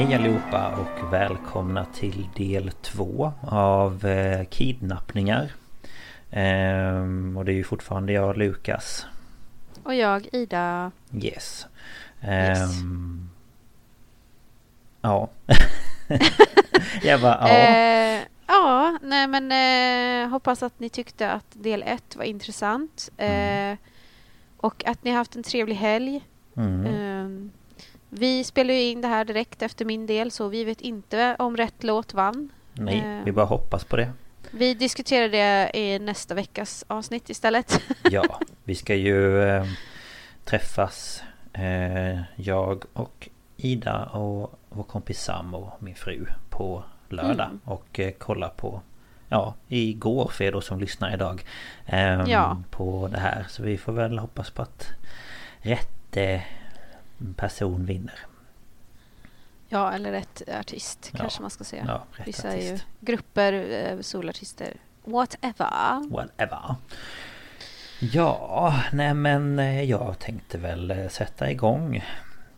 [0.00, 5.52] Hej allihopa och välkomna till del två av eh, kidnappningar.
[6.30, 9.06] Ehm, och det är ju fortfarande jag Lukas.
[9.82, 10.92] Och jag Ida.
[11.22, 11.66] Yes.
[12.20, 13.30] Ehm,
[15.00, 15.28] ja.
[17.02, 17.48] jag bara ja.
[17.48, 23.10] Eh, ja, nej men eh, hoppas att ni tyckte att del ett var intressant.
[23.16, 23.72] Mm.
[23.72, 23.78] Eh,
[24.56, 26.24] och att ni har haft en trevlig helg.
[26.56, 27.50] Mm.
[28.10, 31.56] Vi spelar ju in det här direkt efter min del så vi vet inte om
[31.56, 32.48] rätt låt vann.
[32.72, 33.24] Nej, eh.
[33.24, 34.12] vi bara hoppas på det.
[34.50, 37.82] Vi diskuterar det i nästa veckas avsnitt istället.
[38.10, 39.64] Ja, vi ska ju eh,
[40.44, 41.22] träffas
[41.52, 47.60] eh, jag och Ida och vår kompis Sam och min fru på lördag Mm.
[47.64, 48.80] och eh, kolla på
[49.28, 51.44] Ja, igår för er då som lyssnar idag
[51.86, 52.62] ehm, Ja.
[52.70, 54.86] På det här så vi får väl hoppas på att
[55.58, 56.40] rätt eh,
[57.36, 58.14] person vinner
[59.72, 61.18] ja, eller rätt artist Ja.
[61.18, 61.84] kanske man ska säga.
[61.88, 62.86] Ja, Vissa är ju artist.
[63.00, 64.72] grupper, eh, solartister,
[65.04, 66.10] whatever.
[66.10, 66.74] Whatever
[68.00, 72.04] Ja, nej men eh, jag tänkte väl eh, sätta igång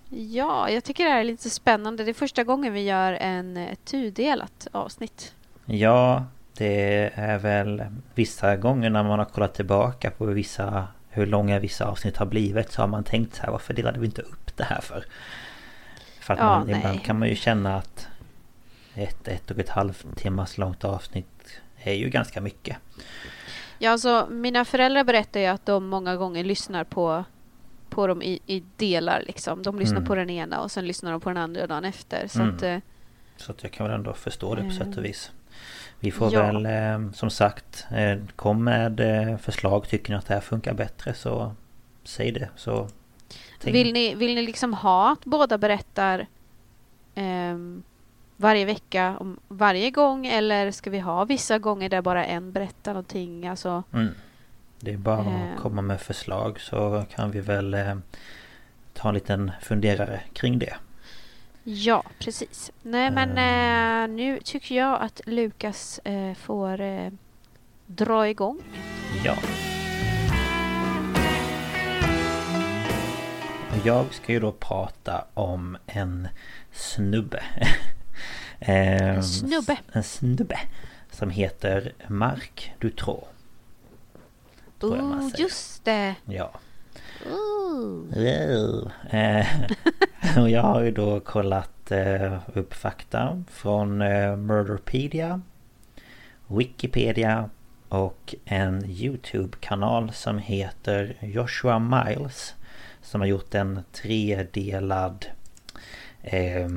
[0.09, 2.05] Ja, jag tycker det här är lite spännande.
[2.05, 5.35] Det är första gången vi gör en tudelat avsnitt.
[5.65, 6.25] Ja,
[6.57, 7.85] det är väl
[8.15, 12.73] vissa gånger när man har kollat tillbaka på vissa hur långa vissa avsnitt har blivit
[12.73, 15.05] så har man tänkt så här varför delade vi inte upp det här för?
[16.21, 18.07] För att Ja, man, ibland kan man ju känna att
[18.95, 22.77] ett, ett och ett halvt timmars långt avsnitt är ju ganska mycket.
[23.79, 27.25] Ja, alltså, mina föräldrar berättar ju att de många gånger lyssnar på,
[27.91, 29.23] på dem i, i delar.
[29.27, 29.63] Liksom.
[29.63, 30.07] De lyssnar Mm.
[30.09, 32.29] på den ena och sen lyssnar de på den andra dagen efter.
[32.29, 32.57] Så Mm.
[32.57, 32.79] att, eh,
[33.37, 35.31] Så att jag kan väl ändå förstå det på sätt och vis.
[36.01, 36.43] Vi får Ja.
[36.43, 39.89] väl eh, som sagt eh, kom med eh, förslag.
[39.89, 41.55] Tycker ni att det här funkar bättre så
[42.05, 42.49] säg det.
[42.57, 42.89] Så
[43.63, 46.27] tänk- vill, ni, vill ni liksom ha att båda berättar
[47.15, 47.83] ehm,
[48.37, 52.93] varje vecka om varje gång eller ska vi ha vissa gånger där bara en berättar
[52.93, 53.47] någonting?
[53.49, 54.15] Alltså, Mm.
[54.81, 55.53] Det är bara Eh.
[55.55, 57.95] att komma med förslag så kan vi väl eh,
[58.95, 60.75] ta en liten funderare kring det.
[61.65, 62.71] ja, precis.
[62.83, 67.11] Nej, men eh, nu tycker jag att Lukas eh, får eh,
[67.87, 68.59] dra igång.
[69.25, 69.37] Ja.
[73.85, 76.29] Jag ska ju då prata om en
[76.73, 77.43] snubbe.
[78.61, 79.79] Ehm, En snubbe.
[79.93, 80.59] En snubbe.
[81.11, 83.27] Som heter Marc Dutroux.
[84.81, 86.15] Tror Oh, just det!
[86.25, 86.51] Ja.
[87.27, 88.19] Oh.
[89.11, 89.47] Eh,
[90.39, 95.41] och jag har ju då kollat eh, upp fakta från eh, Murderpedia
[96.47, 97.51] Wikipedia
[97.89, 102.55] och en Youtube-kanal som heter Joshua Miles
[103.13, 105.27] Som har gjort en tredelad
[106.23, 106.69] eh,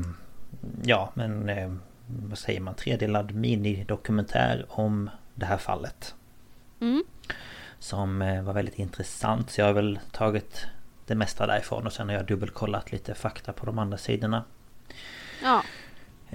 [0.83, 1.73] Ja men eh,
[2.07, 2.75] vad säger man?
[2.75, 6.15] Tredelad minidokumentär om det här fallet
[6.81, 7.03] Mm.
[7.79, 9.49] som eh, var väldigt intressant.
[9.49, 10.65] Så jag har väl tagit
[11.07, 14.43] det mesta därifrån och sen har jag dubbelkollat lite fakta på de andra sidorna.
[15.43, 15.63] Ja.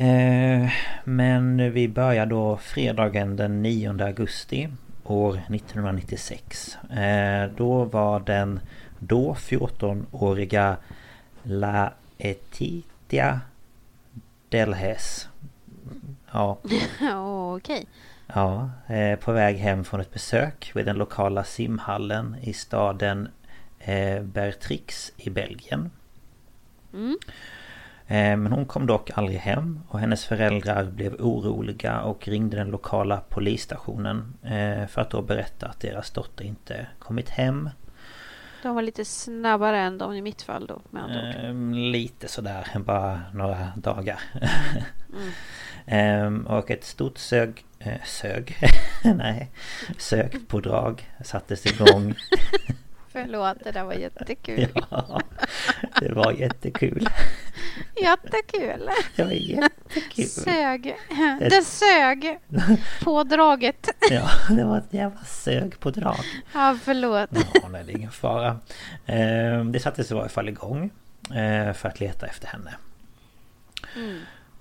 [0.04, 0.70] Eh,
[1.04, 4.68] men vi börjar då fredagen den 9 augusti
[5.04, 6.76] år 1996.
[6.90, 8.60] Eh, då var den
[9.00, 10.76] då 14-åriga
[11.42, 13.40] La Etitia
[14.48, 15.28] Delhes.
[16.32, 16.58] Ja.
[17.56, 17.86] Okej.
[18.34, 23.28] Ja, eh, på väg hem från ett besök vid den lokala simhallen i staden
[23.78, 25.90] eh, Bertrix i Belgien.
[26.92, 27.18] Mm.
[28.06, 32.70] Eh, men hon kom dock aldrig hem och hennes föräldrar blev oroliga och ringde den
[32.70, 34.34] lokala polisstationen
[34.88, 37.70] för att då berätta att deras dotter inte kommit hem.
[38.62, 41.34] De var lite snabbare än de i mitt fall då med andra ord.
[41.44, 44.20] Ehm, Lite sådär, bara några dagar.
[45.86, 47.64] Ehm, och ett stort sög...
[47.78, 48.56] eh, sög?
[49.04, 49.50] Nej.
[49.98, 52.14] Sökpådrag sattes igång.
[53.12, 54.68] Förlåt, det där var jättekul.
[54.90, 55.20] ja,
[56.00, 57.08] det var jättekul.
[58.02, 58.88] Jättekul!
[59.16, 60.26] Det var jättekul.
[60.26, 60.96] Sög.
[61.40, 62.38] Det sög
[63.02, 63.88] på draget.
[64.10, 66.16] Ja, det var ett jävla sög på drag.
[66.54, 67.30] Ja, förlåt.
[67.54, 68.58] Ja, nej, det är ingen fara.
[69.06, 70.90] Ehm, Det sattes i varje fall igång
[71.34, 72.74] eh, för att leta efter henne.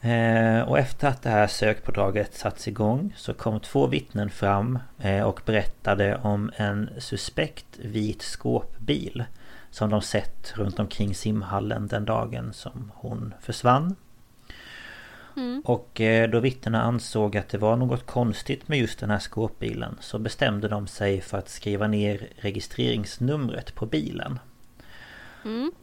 [0.01, 5.21] Eh, Och efter att det här sökpådraget satts igång så kom två vittnen fram eh,
[5.23, 9.23] och berättade om en suspekt vit skåpbil
[9.71, 13.95] som de sett runt omkring simhallen den dagen som hon försvann.
[15.63, 19.97] Och eh, då vittnena ansåg att det var något konstigt med just den här skåpbilen
[19.99, 24.39] så bestämde de sig för att skriva ner registreringsnumret på bilen.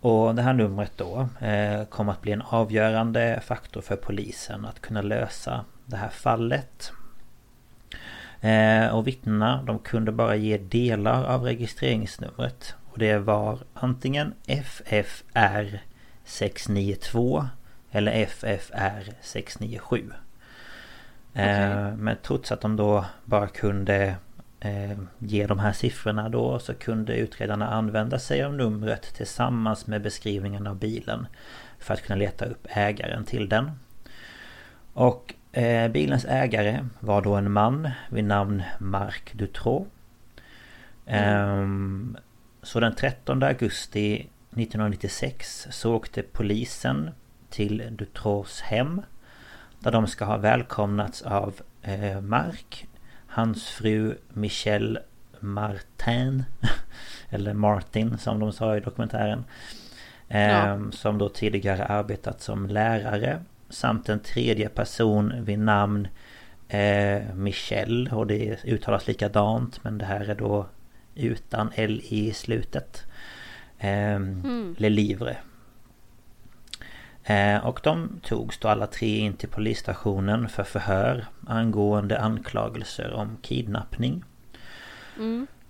[0.01, 4.81] Och det här numret då eh, kom att bli en avgörande faktor för polisen att
[4.81, 6.93] kunna lösa det här fallet.
[8.41, 12.75] Eh, och vittnena de kunde bara ge delar av registreringsnumret.
[12.97, 15.79] Och det var antingen FFR
[16.25, 17.47] 692
[17.91, 20.13] eller FFR 697.
[21.35, 24.17] Eh, men trots att de då bara kunde
[24.61, 30.03] eh, ge de här siffrorna då så kunde utredarna använda sig av numret tillsammans med
[30.03, 31.27] beskrivningen av bilen
[31.79, 33.71] för att kunna leta upp ägaren till den.
[34.93, 39.91] Och eh, bilens ägare var då en man vid namn Marc Dutroux.
[41.07, 42.17] Ehm,
[42.67, 47.11] så den 13 augusti 1996 så åkte polisen
[47.51, 49.03] till Dutroux hem.
[49.79, 52.85] Där de ska ha välkomnats av eh, Marc,
[53.27, 55.01] hans fru Michelle
[55.41, 56.45] Martin.
[57.31, 59.45] Eller Martin som de sa i dokumentären.
[60.29, 63.43] Ehm, Som då tidigare arbetat som lärare.
[63.69, 66.09] Samt en tredje person vid namn
[66.69, 68.11] eh, Michelle.
[68.11, 70.67] Och det uttalas likadant men det här är då
[71.17, 73.07] utan L i slutet.
[73.79, 74.43] Ehm,
[74.79, 75.37] Le Livre.
[77.25, 83.37] Eh, och de togs då alla tre in till polisstationen för förhör angående anklagelser om
[83.43, 84.25] kidnappning.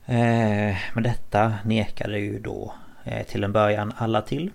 [0.07, 4.51] Eh, men detta nekade ju då eh, till en början alla till.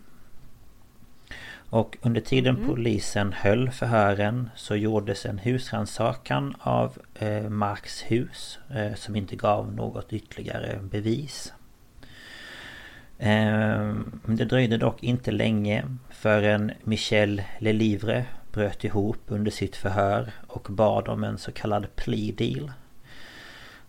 [1.72, 8.94] Och under tiden polisen höll förhören så gjordes en husrannsakan av eh, Marks hus eh,
[8.96, 11.54] som inte gav något ytterligare bevis.
[13.18, 13.94] Eh,
[14.26, 21.08] det dröjde dock inte länge förrän Michel Lelivre bröt ihop under sitt förhör och bad
[21.08, 22.72] om en så kallad plea deal.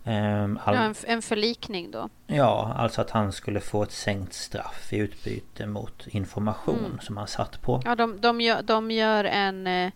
[0.05, 2.09] Eh, all- Ja, en, en förlikning då.
[2.27, 6.99] Ja, alltså att han skulle få ett sänkt straff i utbyte mot information Mm.
[6.99, 7.81] som han satt på.
[7.85, 9.91] Ja, de, de, gör, de gör en, eh,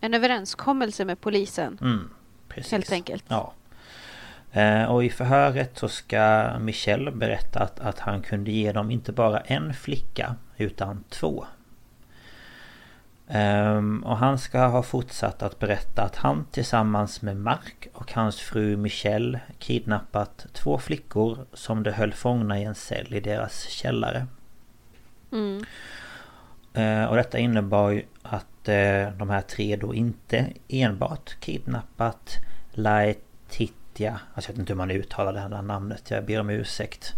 [0.00, 1.78] en överenskommelse med polisen.
[1.80, 2.10] Mm,
[2.48, 2.72] precis.
[2.72, 3.24] Helt enkelt.
[3.28, 3.52] Ja.
[4.52, 9.12] Eh, Och i förhöret så ska Michel berätta att, att han kunde ge dem inte
[9.12, 11.46] bara en flicka utan två.
[13.30, 18.40] Ehm, Och han ska ha fortsatt att berätta att han tillsammans med Mark och hans
[18.40, 24.26] fru Michelle kidnappat två flickor som de höll fångna i en cell i deras källare.
[25.32, 25.64] Mm.
[26.74, 32.36] Eh, Och detta innebar ju att eh, de här tre då inte enbart kidnappat
[32.72, 37.14] Laetitia Alltså jag vet inte hur man uttalar det här namnet, jag ber om ursäkt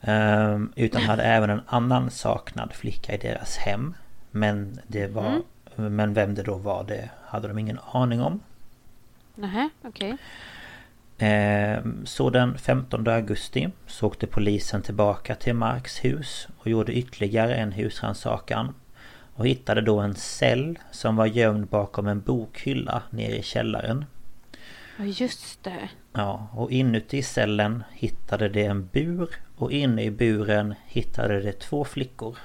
[0.00, 3.94] Ehm, Utan hade även en annan saknad flicka i deras hem
[4.30, 5.42] Men det var
[5.76, 8.40] Men vem det då var det hade de ingen aning om
[9.34, 10.16] Nähä, okej.
[11.18, 17.54] Ehm, Så den 15 augusti så åkte polisen tillbaka till Marks hus och gjorde ytterligare
[17.54, 18.74] en husrannsakan.
[19.34, 24.04] Och hittade då en cell som var gömd bakom en bokhylla nere i källaren.
[24.98, 25.88] Ja, just det.
[26.12, 31.84] Ja, och inuti cellen hittade det en bur och inne i buren hittade det två
[31.84, 32.38] flickor.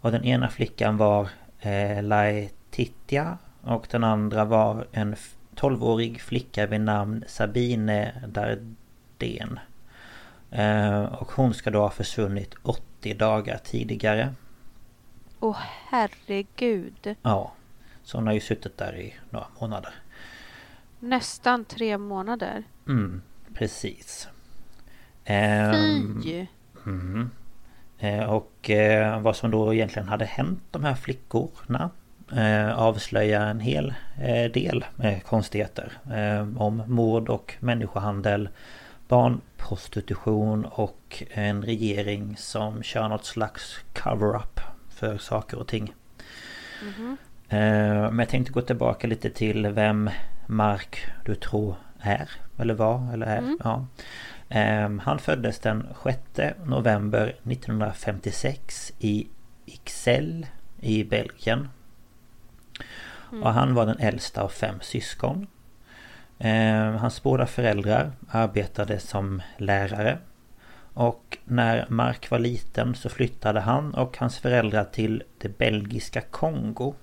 [0.00, 1.28] Och den ena flickan var
[1.60, 5.16] eh, Laetitia och den andra var en
[5.54, 9.58] 12-årig flicka vid namn Sabine Dardén.
[10.50, 14.34] Eh, och hon ska då ha försvunnit 80 dagar tidigare.
[15.40, 15.56] Åh
[15.88, 17.16] herregud.
[17.22, 17.52] Ja,
[18.02, 19.94] så hon har ju suttit där i några månader.
[20.98, 22.64] Nästan tre månader.
[22.88, 23.22] Mm,
[23.54, 24.28] precis.
[25.26, 26.46] Fy!
[26.86, 27.30] Mm.
[28.00, 31.90] Eh, Och eh, vad som då egentligen hade hänt de här flickorna
[32.36, 33.94] eh, avslöjar en hel
[34.52, 34.84] del
[35.24, 35.92] konstigheter
[36.56, 38.48] om mord och människohandel
[39.08, 45.94] barnprostitution och en regering som kör något slags cover-up för saker och ting.
[47.48, 47.58] Eh,
[48.10, 50.10] Men jag tänkte gå tillbaka lite till vem
[50.46, 53.56] Mark du tror är eller var eller är.
[53.64, 53.86] Ja.
[54.50, 56.18] Ehm, Han föddes den 6
[56.64, 59.26] november 1956 i
[59.66, 60.48] Ixelles
[60.80, 61.68] i Belgien.
[63.42, 65.46] Och han var den äldsta av fem syskon.
[66.38, 70.18] Ehm, Hans båda föräldrar arbetade som lärare.
[70.94, 76.94] Och när Mark var liten så flyttade han och hans föräldrar till det belgiska Kongo.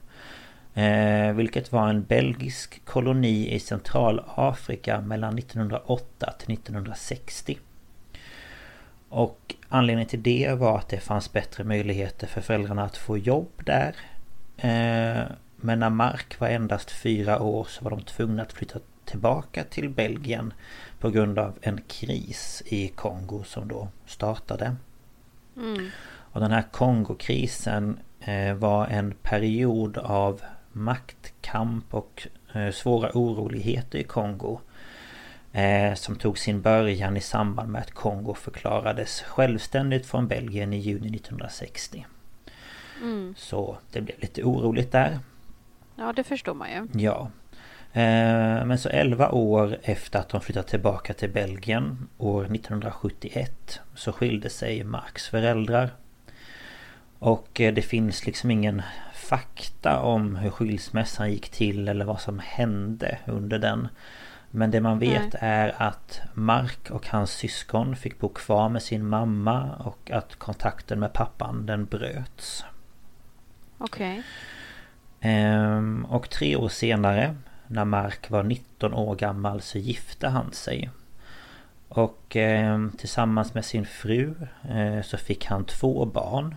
[0.78, 7.58] Eh, vilket var en belgisk koloni i Centralafrika mellan 1908 till 1960.
[9.10, 13.52] Och anledningen till det var att det fanns bättre möjligheter för föräldrarna att få jobb
[13.66, 13.96] där.
[14.58, 15.24] Eh,
[15.56, 19.90] men när Mark var endast fyra år så var de tvungna att flytta tillbaka till
[19.90, 20.54] Belgien
[21.00, 24.76] på grund av en kris i Kongo som då startade.
[26.18, 30.42] Och den här Kongokrisen eh, var en period av
[30.84, 34.60] maktkamp och eh, svåra oroligheter i Kongo.
[35.52, 40.78] Eh, som tog sin början i samband med att Kongo förklarades självständigt från Belgien i
[40.78, 42.06] juni 1960.
[43.36, 45.20] Så det blev lite oroligt där.
[45.96, 46.88] Ja, det förstår man ju.
[47.04, 47.32] Ja.
[47.94, 54.12] Eh, Men så 11 år efter att de flyttat tillbaka till Belgien år 1971 så
[54.12, 55.90] skilde sig Marks föräldrar.
[57.20, 58.82] Och det finns liksom ingen
[59.30, 63.88] fakta om hur skilsmässan gick till eller vad som hände under den.
[64.52, 65.42] Men det man vet Nej.
[65.42, 71.00] är att Mark och hans syskon fick bo kvar med sin mamma och att kontakten
[71.00, 72.66] med pappan den bröts.
[73.78, 74.24] Okej.
[75.22, 77.36] Ehm, och tre år senare
[77.68, 80.90] när Mark var 19 år gammal så gifte han sig.
[81.90, 84.36] Och ehm, tillsammans med sin fru
[84.70, 86.56] eh, så fick han två barn.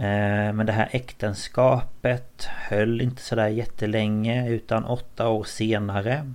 [0.00, 6.32] Ehm, men det här äktenskapet höll inte sådär jättelänge utan åtta år senare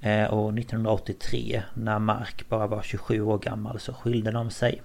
[0.00, 4.82] eh, och 1983 när Mark bara var 27 år gammal så skilde de sig.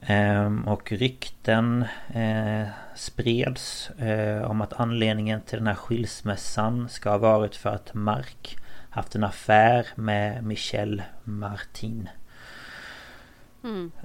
[0.00, 1.84] Ehm, och rykten
[2.14, 7.94] eh, spreds eh, om att anledningen till den här skilsmässan ska ha varit för att
[7.94, 8.56] Mark
[8.90, 12.08] haft en affär med Michel Martin.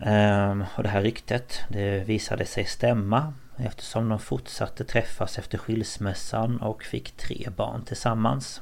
[0.02, 6.62] Ehm, och det här ryktet det visade sig stämma eftersom de fortsatte träffas efter skilsmässan
[6.62, 8.62] och fick tre barn tillsammans.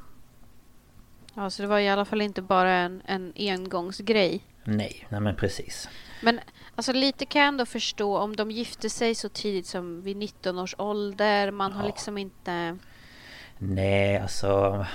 [1.33, 4.41] Ja, så det var i alla fall inte bara en, en engångsgrej.
[4.63, 5.89] Nej, nej men precis.
[6.21, 6.39] Men
[6.75, 10.59] alltså lite kan jag ändå förstå om de gifte sig så tidigt som vid 19
[10.59, 11.51] års ålder.
[11.51, 11.87] Man har Ja.
[11.87, 12.77] liksom inte...
[13.57, 14.85] Nej, alltså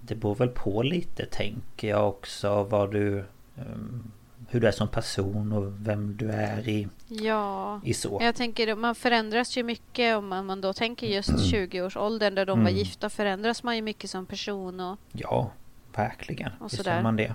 [0.00, 3.24] Det beror väl på lite tänker jag också vad du
[3.58, 4.10] ehm,
[4.50, 7.80] Hur du är som person och vem du är i, Ja.
[7.84, 8.18] i så.
[8.22, 12.58] Jag tänker man förändras ju mycket om man, man då tänker just 20-årsåldern där de
[12.58, 12.78] var Mm.
[12.78, 15.50] gifta förändras man ju mycket som person och Ja,
[15.96, 16.52] verkligen.
[16.60, 16.94] Och Visst sådär.
[16.96, 17.34] gör man det.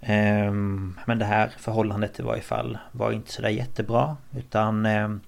[0.00, 4.16] Ehm, men det här förhållandet i varje fall var inte sådär jättebra.
[4.36, 5.20] Utan ehm,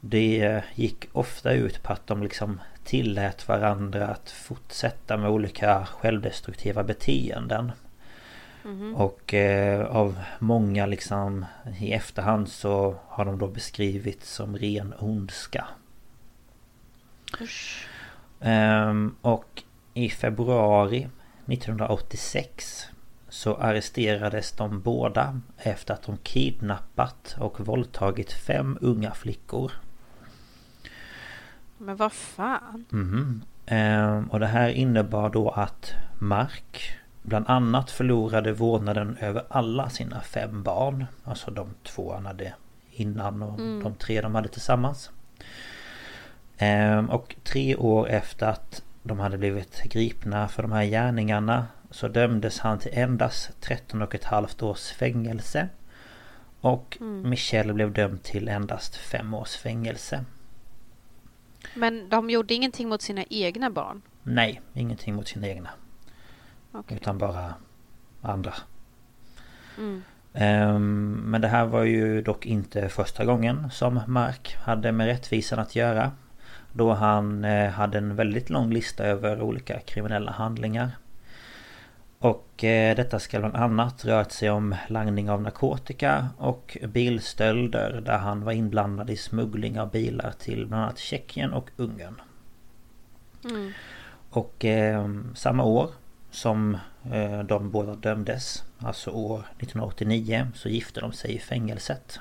[0.00, 6.84] det gick ofta ut på att de liksom tillät varandra att fortsätta med olika självdestruktiva
[6.84, 7.72] beteenden.
[8.96, 11.46] Och eh, av många liksom
[11.80, 15.66] i efterhand så har de då beskrivits som ren ondska.
[18.40, 19.62] Ehm, och
[19.94, 21.08] i februari
[21.46, 22.86] 1986
[23.28, 29.72] så arresterades de båda efter att de kidnappat och våldtagit fem unga flickor.
[31.78, 32.84] Men vad fan?
[32.90, 33.42] Mhm.
[33.66, 40.20] Ehm, och det här innebar då att Mark bland annat förlorade vårdnaden över alla sina
[40.20, 41.06] fem barn.
[41.24, 42.54] Alltså de två han hade
[42.90, 45.10] innan och de tre de hade tillsammans.
[46.56, 52.08] Ehm, och tre år efter att de hade blivit gripna för de här gärningarna så
[52.08, 55.68] dömdes han till endast 13 och ett halvt års fängelse.
[56.60, 57.30] Och mm.
[57.30, 60.24] Michelle blev dömd till endast fem års fängelse.
[61.74, 64.02] Men de gjorde ingenting mot sina egna barn?
[64.22, 65.70] Nej, ingenting mot sina egna.
[66.72, 66.96] Okay.
[66.96, 67.54] Utan bara
[68.22, 68.54] andra.
[69.78, 70.02] Mm.
[70.34, 75.58] Um, men det här var ju dock inte första gången som Mark hade med rättvisan
[75.58, 76.12] att göra.
[76.72, 80.90] Då han eh, hade en väldigt lång lista över olika kriminella handlingar.
[82.18, 88.18] Och eh, detta ska bland annat rört sig om langning av narkotika och bilstölder där
[88.18, 92.20] han var inblandad i smuggling av bilar till bland annat Tjeckien och Ungern.
[93.44, 93.72] Mm.
[94.30, 95.90] Och eh, samma år
[96.32, 96.76] som
[97.12, 102.20] eh, de båda dömdes, alltså år 1989, så gifte de sig i fängelset.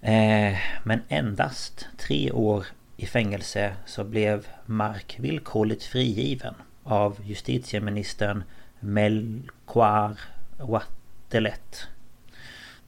[0.00, 2.66] Eh, men endast tre år
[2.96, 6.54] i fängelse så blev Mark villkorligt frigiven
[6.84, 8.42] av justitieministern
[8.80, 10.18] Melchior
[10.58, 11.88] Wattelet.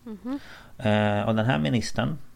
[0.07, 1.25] Mm -hmm.
[1.25, 2.32] Och den här ministern eh,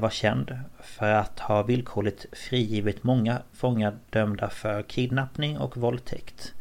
[0.00, 6.54] var känd för att ha villkorligt frigivit många fångar dömda för kidnappning och våldtäkt.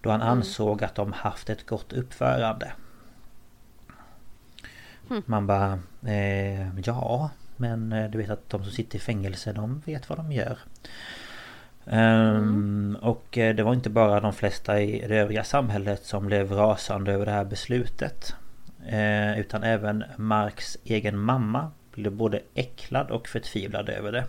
[0.00, 0.32] Då han mm.
[0.32, 2.72] ansåg att de haft ett gott uppförande.
[5.10, 5.22] Mm.
[5.26, 5.78] Man bara...
[6.06, 10.18] Eh, ja, men eh, du vet att de som sitter i fängelse de vet vad
[10.18, 10.58] de gör.
[11.86, 12.98] Mm.
[13.02, 17.12] Och eh, det var inte bara de flesta i det övriga samhället som blev rasande
[17.12, 18.34] över det här beslutet.
[18.86, 24.24] Eh, utan även Marks egen mamma blev både äcklad och förtvivlad över det.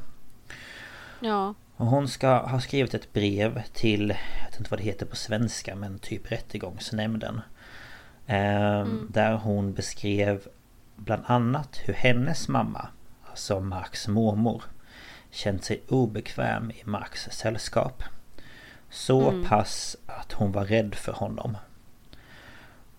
[1.19, 1.53] Ja.
[1.75, 5.15] Och hon ska ha skrivit ett brev till, jag vet inte vad det heter på
[5.15, 7.41] svenska, men typ rättegångsnämnden.
[8.25, 9.07] Mm.
[9.11, 10.47] Där hon beskrev
[10.95, 12.87] bland annat hur hennes mamma,
[13.29, 14.63] alltså Marks mormor,
[15.31, 18.03] känt sig obekväm i Marks sällskap.
[18.89, 19.45] Så mm.
[19.45, 21.57] pass att hon var rädd för honom.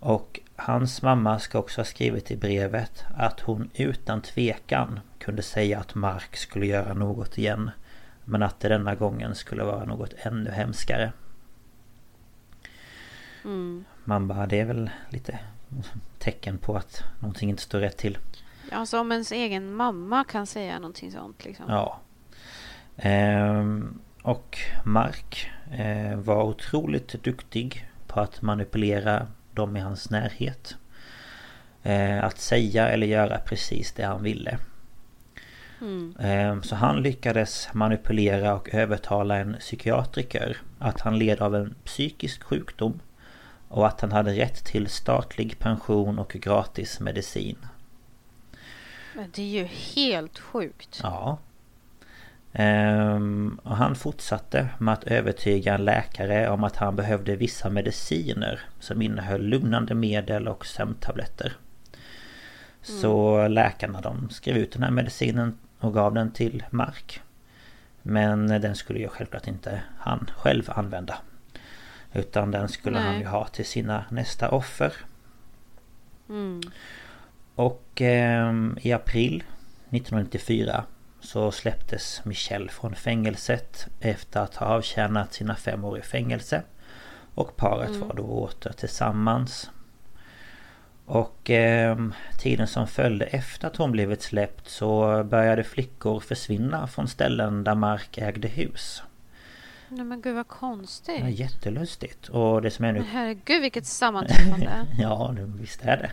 [0.00, 5.78] Och hans mamma ska också ha skrivit i brevet att hon utan tvekan kunde säga
[5.78, 7.70] att Mark skulle göra något igen.
[8.24, 11.12] Men att det denna gången skulle vara något ännu hemskare.
[13.44, 13.84] Mm.
[14.04, 15.38] Man bara, det är väl lite
[16.18, 18.18] tecken på att någonting inte står rätt till.
[18.72, 21.64] Alltså om ens egen mamma kan säga någonting sånt liksom.
[21.68, 22.00] Ja.
[22.96, 29.26] Ehm, och Mark eh, var otroligt duktig på att manipulera
[29.58, 30.76] dem i hans närhet.
[31.82, 34.58] Eh, att säga eller göra precis det han ville.
[35.80, 36.14] Mm.
[36.20, 42.42] Ehm, så han lyckades manipulera och övertala en psykiatriker att han led av en psykisk
[42.42, 43.00] sjukdom
[43.68, 47.58] och att han hade rätt till statlig pension och gratis medicin.
[49.14, 51.00] Men det är ju helt sjukt.
[51.02, 51.38] Ja.
[52.52, 58.60] Ehm, och han fortsatte med att övertyga en läkare om att han behövde vissa mediciner
[58.80, 61.52] som innehöll lugnande medel och sömntabletter.
[62.82, 63.52] Så mm.
[63.52, 67.20] läkarna de skrev ut den här medicinen och gav den till Mark.
[68.02, 71.18] Men den skulle ju självklart inte han själv använda.
[72.12, 73.06] Utan den skulle Nej.
[73.06, 74.92] han ju ha till sina nästa offer.
[76.28, 76.60] Mm.
[77.54, 79.44] Och eh, i april
[79.90, 80.84] 1994
[81.20, 86.62] så släpptes Michelle från fängelset efter att ha avtjänat sina fem år i fängelse.
[87.34, 88.08] Och paret mm.
[88.08, 89.70] var då åter tillsammans.
[91.04, 91.98] Och eh,
[92.38, 97.74] tiden som följde efter att hon blivit släppt så började flickor försvinna från ställen där
[97.74, 99.02] Mark ägde hus.
[99.88, 101.20] Nej men gud vad konstigt.
[101.20, 102.28] Ja, jättelustigt.
[102.28, 103.02] Och det som är nu...
[103.02, 104.86] Herregud vilket sammanträffande.
[104.98, 106.10] ja, visst är det.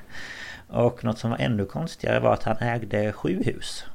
[0.67, 3.85] Och något som var ännu konstigare var att han ägde sju hus.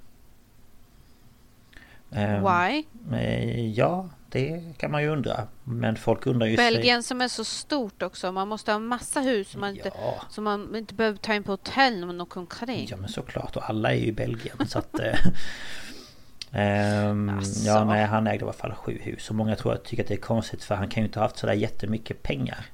[2.12, 2.84] Ehm, Why?
[3.12, 5.46] Eh, ja, det kan man ju undra.
[5.64, 7.08] Men folk undrar ju Belgien sig...
[7.08, 8.32] som är så stort också.
[8.32, 9.84] Man måste ha massa hus som man, ja.
[9.84, 9.96] inte,
[10.28, 12.86] som man inte behöver ta in på hotell när man åker omkring.
[12.90, 13.56] Ja men såklart.
[13.56, 14.66] Och alla är ju i Belgien.
[14.66, 15.00] så att...
[16.52, 17.66] Um, alltså.
[17.66, 19.30] Ja, nej, han ägde i alla fall sju hus.
[19.30, 21.24] Och många tror att tycker att det är konstigt för han kan ju inte ha
[21.24, 22.66] haft sådär jättemycket pengar.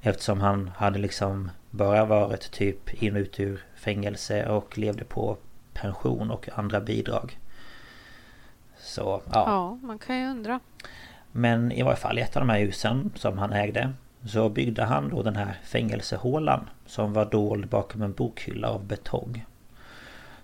[0.00, 5.36] Eftersom han hade liksom bara varit typ in och ut ur fängelse och levde på
[5.72, 7.38] pension och andra bidrag.
[8.84, 9.44] Så ja.
[9.46, 10.60] Ja, man kan ju undra.
[11.32, 13.92] Men i varje fall i ett av de här husen som han ägde
[14.26, 19.44] så byggde han då den här fängelsehålan som var dold bakom en bokhylla av betong.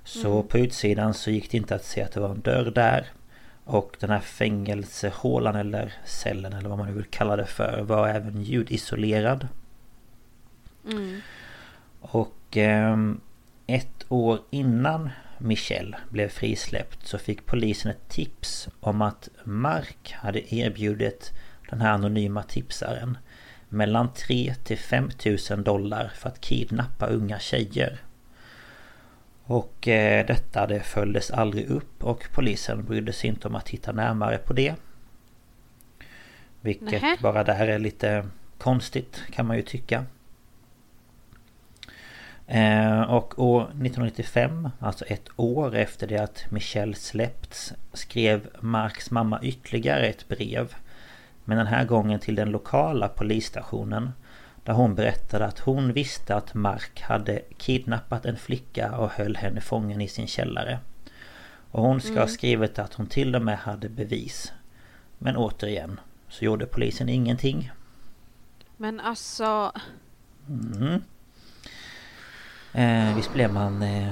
[0.04, 0.48] Så mm.
[0.48, 3.06] på utsidan så gick det inte att se att det var en dörr där.
[3.64, 8.08] Och den här fängelsehålan eller cellen eller vad man nu vill kalla det för var
[8.08, 9.48] även ljudisolerad.
[10.90, 11.20] Mm.
[12.00, 12.96] Och eh,
[13.66, 20.54] ett år innan Michelle blev frisläppt så fick polisen ett tips om att Mark hade
[20.54, 21.32] erbjudit
[21.70, 23.18] den här anonyma tipsaren
[23.68, 25.10] mellan 3 till 5
[25.50, 27.98] 000 dollar för att kidnappa unga tjejer.
[29.42, 33.92] Och eh, detta det följdes aldrig upp och polisen brydde sig inte om att titta
[33.92, 34.74] närmare på det.
[36.60, 37.16] Vilket Nähä.
[37.22, 38.26] bara där är lite
[38.58, 40.04] konstigt kan man ju tycka.
[42.52, 49.42] Eh, och år 1995, alltså ett år efter det att Michelle släppts, skrev Marks mamma
[49.42, 50.74] ytterligare ett brev.
[51.44, 54.10] Men den här gången till den lokala polisstationen.
[54.64, 59.60] Där hon berättade att hon visste att Mark hade kidnappat en flicka och höll henne
[59.60, 60.78] fången i sin källare.
[61.70, 64.52] Och hon ska ha skrivit att hon till och med hade bevis.
[65.18, 67.70] Men återigen så gjorde polisen ingenting.
[68.76, 69.72] Men alltså...
[70.48, 71.02] Mm.
[72.72, 74.08] Eh, visst blev man eh,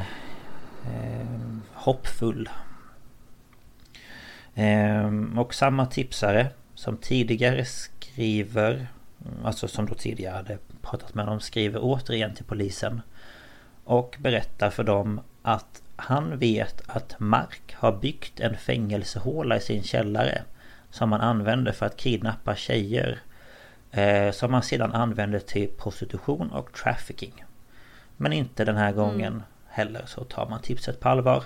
[0.86, 1.26] eh,
[1.72, 2.48] hoppfull.
[4.54, 8.86] Eh, och samma tipsare som tidigare skriver,
[9.44, 13.00] alltså som då tidigare hade pratat med dem, skriver återigen till polisen.
[13.84, 19.82] Och berättar för dem att han vet att Mark har byggt en fängelsehåla i sin
[19.82, 20.42] källare.
[20.90, 23.18] Som han använder för att kidnappa tjejer.
[23.90, 27.44] Eh, som han sedan använder till prostitution och trafficking.
[28.20, 31.44] Men inte den här gången heller så tar man tipset på allvar.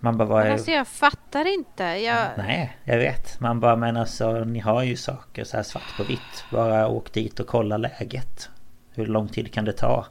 [0.00, 0.50] Man bara, vad är...
[0.50, 1.82] alltså jag fattar inte.
[1.82, 2.28] Jag...
[2.36, 3.40] Nej, jag vet.
[3.40, 6.44] Man bara, men alltså ni har ju saker så här svart på vitt.
[6.52, 8.50] Bara åk dit och kolla läget.
[8.94, 10.06] Hur lång tid kan det ta?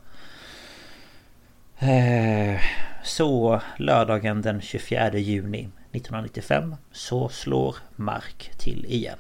[1.79, 2.59] Eh,
[3.03, 5.59] Så lördagen den 24 juni
[5.91, 9.19] 1995 så slår Mark till igen.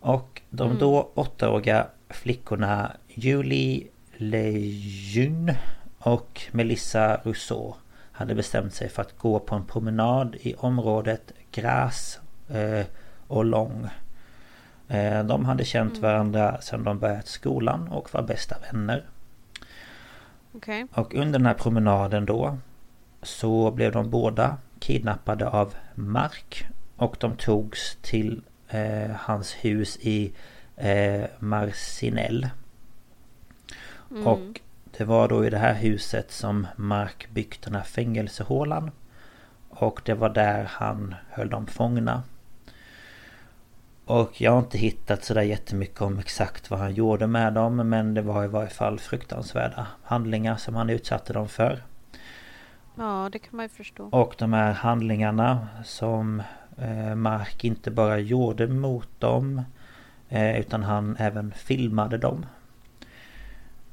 [0.00, 5.58] Och de då åttaåriga flickorna Julie Lejeune
[5.98, 7.74] och Melissa Rousseau
[8.12, 12.86] hade bestämt sig för att gå på en promenad i området Gras eh,
[13.26, 13.88] och Lång.
[14.88, 19.04] Eh, de hade känt varandra sedan de börjat skolan och var bästa vänner.
[20.52, 20.86] Okej.
[20.94, 22.58] Och under den här promenaden då
[23.22, 30.32] Så blev de båda kidnappade av Mark Och de togs till eh, hans hus i
[30.80, 32.48] eh, Marcinell
[34.24, 34.60] Och
[34.98, 38.90] det var då i det här huset som Mark byggt den här fängelsehålan
[39.68, 42.22] Och det var där han höll dem fångna
[44.10, 48.14] och jag har inte hittat sådär jättemycket om exakt vad han gjorde med dem Men
[48.14, 51.82] det var i varje fall fruktansvärda handlingar som han utsatte dem för.
[52.94, 54.08] Ja, det kan man ju förstå.
[54.12, 56.42] Och de här handlingarna som
[56.78, 59.62] eh, Mark inte bara gjorde mot dem
[60.32, 62.46] Eh, utan han även filmade dem.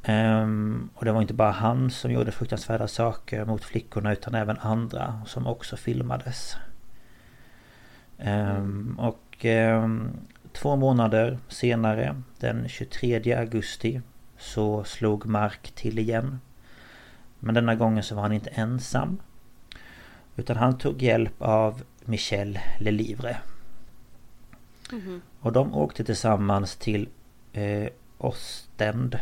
[0.04, 4.58] Ehm, och det var inte bara han som gjorde fruktansvärda saker mot flickorna utan även
[4.58, 6.58] andra som också filmades.
[8.18, 10.10] Ehm, och ehm,
[10.54, 14.02] två månader senare, den 23 augusti,
[14.38, 16.40] så slog Mark till igen.
[17.40, 19.18] Men denna gången så var han inte ensam.
[20.36, 23.38] Utan han tog hjälp av Michel Lelivre.
[25.40, 27.10] Och de åkte tillsammans till
[27.54, 29.20] eh, Ostend.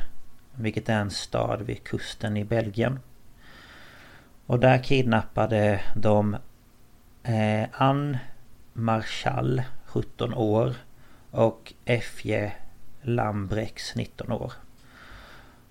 [0.55, 2.99] Vilket är en stad vid kusten i Belgien.
[4.45, 6.37] Och där kidnappade de
[7.23, 8.19] eh, Anne
[8.73, 10.75] Marschall, 17 år.
[11.31, 12.51] Och F.J.
[13.01, 14.53] Lambrex, 19 år.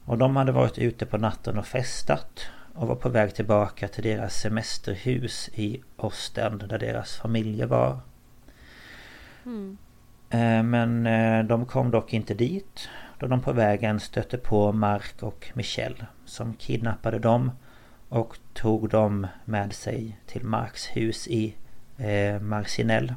[0.04, 2.46] Och de hade varit ute på natten och festat.
[2.74, 7.98] Och var på väg tillbaka till deras semesterhus i Ostend där deras familjer var.
[9.46, 9.74] Eh,
[10.34, 15.22] Eh, men eh, de kom dock inte dit då de på vägen stötte på Mark
[15.22, 17.50] och Michelle som kidnappade dem
[18.08, 21.54] och tog dem med sig till Marks hus i
[21.98, 23.14] eh, Marcinell.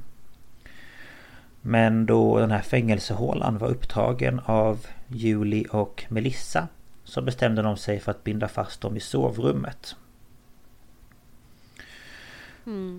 [1.62, 6.68] Men då den här fängelsehålan var upptagen av Julie och Melissa
[7.04, 9.96] så bestämde de sig för att binda fast dem i sovrummet.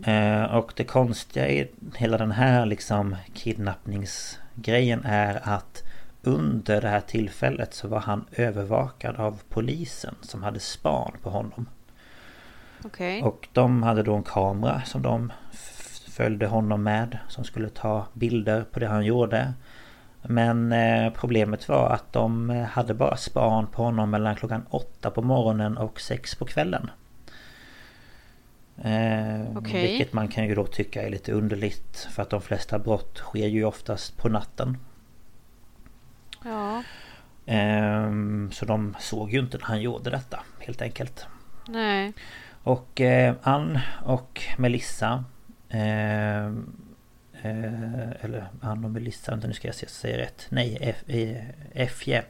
[0.04, 5.82] Eh, och det konstiga i hela den här liksom kidnappningsgrejen är att
[6.22, 11.68] under det här tillfället så var han övervakad av polisen som hade span på honom.
[12.84, 13.22] Okej.
[13.22, 15.32] Och de hade då en kamera som de
[16.08, 19.52] följde honom med som skulle ta bilder på det han gjorde.
[20.22, 25.22] Men eh, problemet var att de hade bara span på honom mellan klockan åtta på
[25.22, 26.90] morgonen och sex på kvällen.
[28.82, 29.82] Eh, Okej.
[29.82, 33.46] Vilket man kan ju då tycka är lite underligt för att de flesta brott sker
[33.46, 34.76] ju oftast på natten.
[36.44, 36.82] Ja.
[37.46, 41.26] Ehm, Så de såg ju inte när han gjorde detta helt enkelt.
[41.68, 42.12] Nej.
[42.62, 45.24] Och eh, Ann och Melissa
[45.68, 50.46] eh, eh, Eller Ann och Melissa, nu ska jag se, säga rätt.
[50.48, 50.96] Nej,
[51.74, 52.22] F, eh,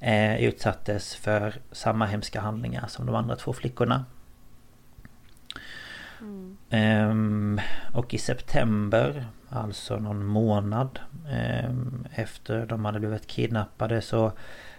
[0.00, 4.04] eh, utsattes för samma hemska handlingar som de andra två flickorna.
[6.20, 6.56] Mm.
[6.70, 7.60] Ehm,
[7.94, 14.32] och i september, alltså någon månad ehm, efter de hade blivit kidnappade så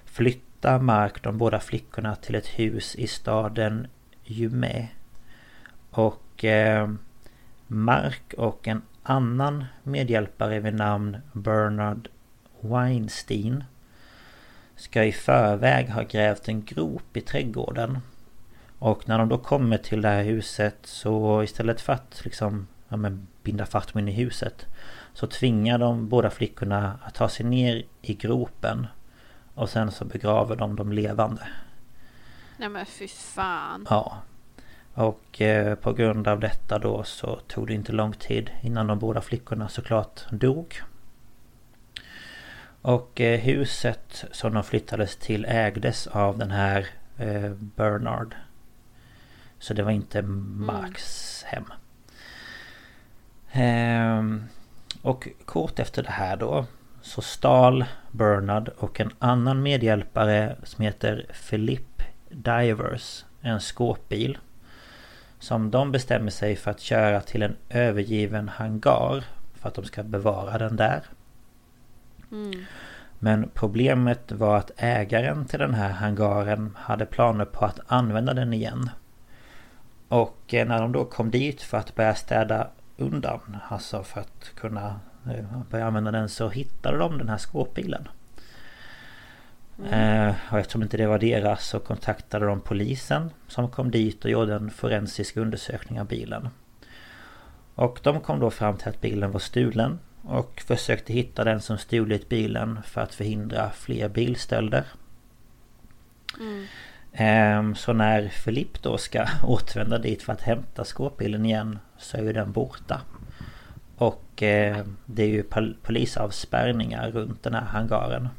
[0.06, 3.88] flyttar Mark de båda flickorna till ett hus i staden
[4.24, 4.88] Jume.
[5.90, 6.90] Och eh,
[7.68, 12.10] Mark och en annan medhjälpare vid namn Bernard
[12.60, 13.64] Weinstein
[14.76, 18.00] ska i förväg ha grävt en grop i trädgården.
[18.82, 22.98] Och när de då kommer till det här huset så istället för att liksom ja,
[22.98, 24.66] men binda fast in i huset
[25.14, 28.88] så tvingar de båda flickorna att ta sig ner i gropen
[29.56, 31.48] och sen så begraver de dem levande.
[32.58, 33.88] Nej men fy fan.
[33.90, 34.18] Ja.
[34.94, 39.00] Och eh, på grund av detta då så tog det inte lång tid innan de
[39.00, 40.82] båda flickorna såklart dog.
[42.82, 48.36] Och eh, huset som de flyttades till ägdes av den här eh, Bernard.
[49.62, 51.66] Så det var inte Marks hem.
[53.52, 54.44] Ehm,
[55.02, 56.66] och kort efter det här då
[57.02, 64.38] så stal Bernard och en annan medhjälpare som heter Philip Divers en skåpbil.
[65.40, 70.04] Som de bestämmer sig för att köra till en övergiven hangar för att de ska
[70.04, 71.02] bevara den där.
[72.32, 72.66] Mm.
[73.20, 78.54] Men problemet var att ägaren till den här hangaren hade planer på att använda den
[78.54, 78.90] igen.
[80.12, 84.52] Och eh, när de då kom dit för att börja städa undan, alltså för att
[84.56, 88.08] kunna eh, börja använda den så hittade de den här skåpbilen.
[89.92, 94.32] Eh, och eftersom inte det var deras så kontaktade de polisen som kom dit och
[94.32, 96.50] gjorde en forensisk undersökning av bilen.
[97.76, 101.78] Och de kom då fram till att bilen var stulen och försökte hitta den som
[101.78, 104.84] stulit bilen för att förhindra fler bilstölder.
[106.40, 106.66] Mm.
[107.14, 112.22] Ehm, Så när Filip då ska återvända dit för att hämta skåpbilen igen så är
[112.22, 113.02] ju den borta.
[113.98, 118.30] Och eh, det är ju pol- polisavspärrningar runt den här hangaren.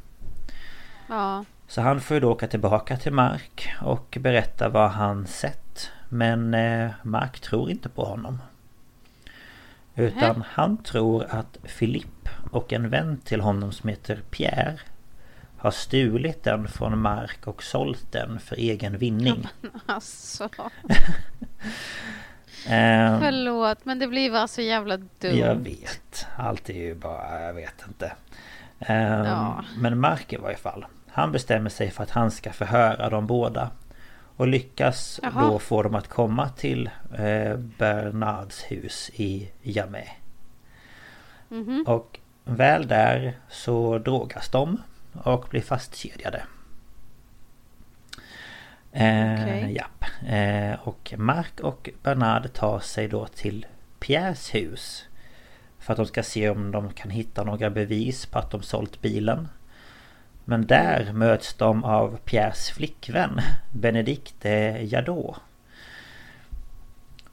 [1.09, 1.45] Ja.
[1.67, 5.91] Så han får ju då åka tillbaka till Mark och berätta vad han sett.
[6.09, 8.41] Men eh, Mark tror inte på honom.
[9.95, 14.79] Utan han tror att Philippe och en vän till honom som heter Pierre
[15.63, 19.47] har stulit den från Mark och sålt den för egen vinning.
[19.85, 20.49] Alltså.
[22.65, 25.35] Eh, Förlåt men det blir bara så jävla dumt.
[25.37, 26.27] jag vet.
[26.35, 28.11] Allt är ju bara, jag vet inte.
[28.79, 29.63] Eh, Ja.
[29.77, 30.85] Men Mark i varje fall.
[31.11, 33.71] Han bestämmer sig för att han ska förhöra dem båda.
[34.35, 35.41] Och lyckas Jaha.
[35.41, 40.07] då få dem att komma till eh, Bernards hus i Jamé.
[41.49, 41.83] Mhm.
[41.87, 44.81] Och väl där så drogas de
[45.13, 46.43] och blir fastkedjade.
[48.91, 49.73] Eh, Okej.
[49.75, 50.05] japp.
[50.27, 53.65] Eh, och Mark och Bernard tar sig då till
[53.99, 55.05] Pierres hus.
[55.79, 59.01] För att de ska se om de kan hitta några bevis på att de sålt
[59.01, 59.47] bilen.
[60.45, 63.39] Men där möts de av Pierres flickvän
[63.71, 64.49] Benedicte
[64.81, 65.35] Jadot.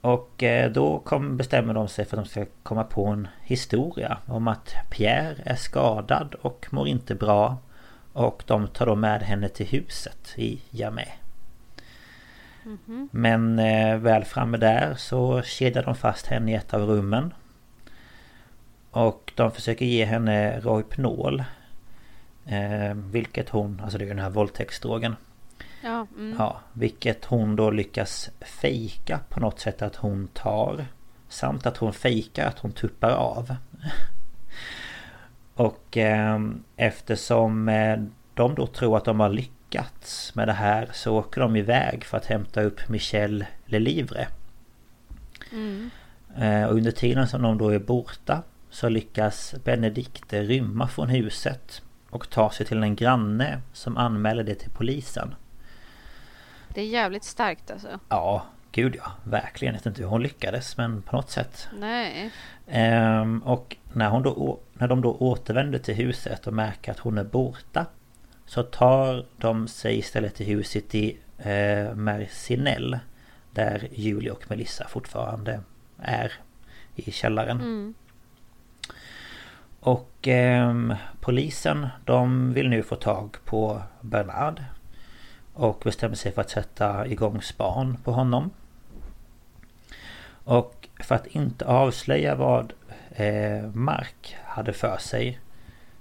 [0.01, 4.19] Och eh, då kom, bestämmer de sig för att de ska komma på en historia
[4.27, 7.57] om att Pierre är skadad och mår inte bra.
[8.12, 11.07] Och de tar då med henne till huset i Jamé.
[13.11, 17.35] Men eh, väl framme där så kedjar de fast henne i ett av rummen.
[18.90, 21.44] Och de försöker ge henne Rohypnol.
[22.46, 25.16] Eh, vilket hon, alltså det är ju den här våldtäktsdrogen.
[25.83, 26.07] Ja.
[26.16, 26.37] Mm.
[26.38, 30.87] Ja, vilket hon då lyckas fejka på något sätt att hon tar.
[31.29, 33.57] Samt att hon fejkar att hon tuppar av.
[35.61, 36.40] Och eh,
[36.77, 37.99] eftersom eh,
[38.35, 42.16] de då tror att de har lyckats med det här så åker de iväg för
[42.16, 44.29] att hämta upp Michel Lelivre.
[45.53, 45.90] Mm.
[46.37, 51.83] Eh, och under tiden som de då är borta så lyckas Benedikte rymma från huset
[52.11, 55.35] och ta sig till en granne som anmäler det till polisen.
[56.68, 58.01] Det är jävligt starkt alltså.
[58.09, 59.12] Ja, gud ja.
[59.25, 59.75] Verkligen.
[59.75, 61.68] Jag vet inte hur hon lyckades men på något sätt.
[61.79, 62.31] Nej.
[62.66, 67.18] Ehm, och när, hon då, när de då återvänder till huset och märker att hon
[67.18, 67.87] är borta
[68.46, 72.98] Så tar de sig istället till huset i eh, Mercinell
[73.50, 75.61] Där Julie och Melissa fortfarande
[75.98, 76.33] är
[76.94, 77.61] i källaren.
[77.61, 77.94] Mm.
[79.81, 84.64] Och ehm, polisen de vill nu få tag på Bernard.
[85.55, 88.50] och bestämmer sig för att sätta igång span på honom.
[90.44, 92.72] Och för att inte avslöja vad
[93.11, 95.40] eh, Mark hade för sig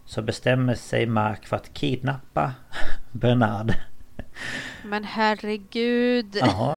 [0.05, 2.53] så bestämmer sig Mark för att kidnappa
[3.11, 3.73] Bernard.
[4.85, 6.35] Men herregud.
[6.35, 6.73] Jaha.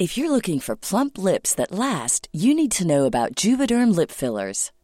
[0.00, 4.10] If you're looking for plump lips that last, you need to know about Juvederm lip
[4.10, 4.70] fillers.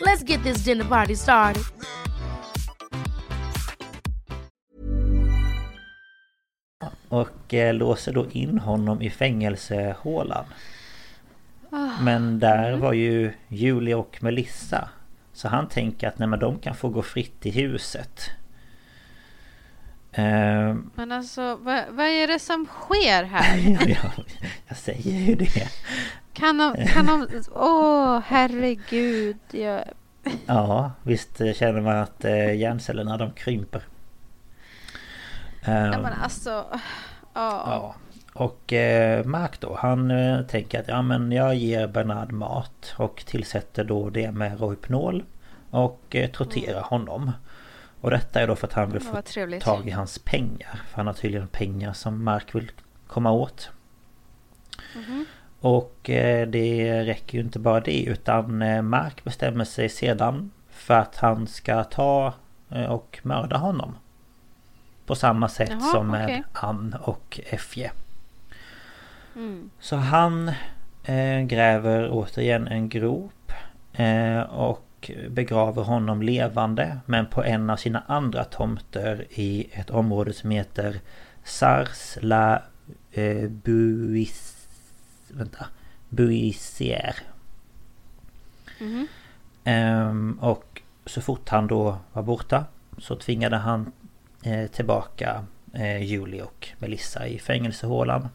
[0.00, 1.62] Let's get this dinner party started.
[7.08, 10.44] Och eh, låser då in honom i fängelsehålan.
[12.00, 14.88] Men där var ju Julie och Melissa.
[15.32, 18.30] Så han tänker att nej, men de kan få gå fritt i huset.
[20.12, 23.56] Eh, Men alltså, vad, vad är det som sker här?
[23.58, 24.24] ja, ja,
[24.68, 25.68] jag säger ju det.
[26.32, 26.86] Kan de...
[26.86, 29.36] Kan de åh, herregud.
[29.50, 29.84] Jag,
[30.46, 33.82] Ja, visst känner man att eh, hjärncellerna de krymper.
[35.62, 36.64] Eh, ja, men alltså...
[37.34, 37.62] Ja.
[37.66, 37.94] Ja.
[38.32, 43.24] Och eh, Mark då, han eh, tänker att ja men jag ger Bernard mat och
[43.26, 45.24] tillsätter då det med Rohypnol
[45.70, 47.32] och eh, torterar honom.
[48.00, 49.62] Och detta är då för att han vill få trevligt.
[49.62, 50.82] tag i hans pengar.
[50.88, 52.70] För han har tydligen pengar som Mark vill
[53.06, 53.70] komma åt.
[54.96, 55.26] Mhm.
[55.60, 60.94] Och eh, det räcker ju inte bara det utan eh, Mark bestämmer sig sedan för
[60.94, 62.34] att han ska ta
[62.70, 63.94] eh, och mörda honom.
[65.06, 66.42] På samma sätt Jaha, som med okej.
[66.52, 67.90] Ann och Effie.
[69.36, 69.70] Mm.
[69.80, 70.52] Så han
[71.46, 73.52] gräver återigen en grop
[74.48, 80.50] och begraver honom levande men på en av sina andra tomter i ett område som
[80.50, 81.00] heter
[81.44, 82.62] Sars la
[83.12, 84.49] eh, Buis...
[85.32, 85.66] Vänta.
[86.08, 87.16] Buisier.
[88.80, 89.06] Mhm.
[89.64, 92.64] Ehm, och så fort han då var borta
[92.98, 93.92] så tvingade han
[94.42, 98.28] eh, tillbaka eh, Julie och Melissa i fängelsehålan.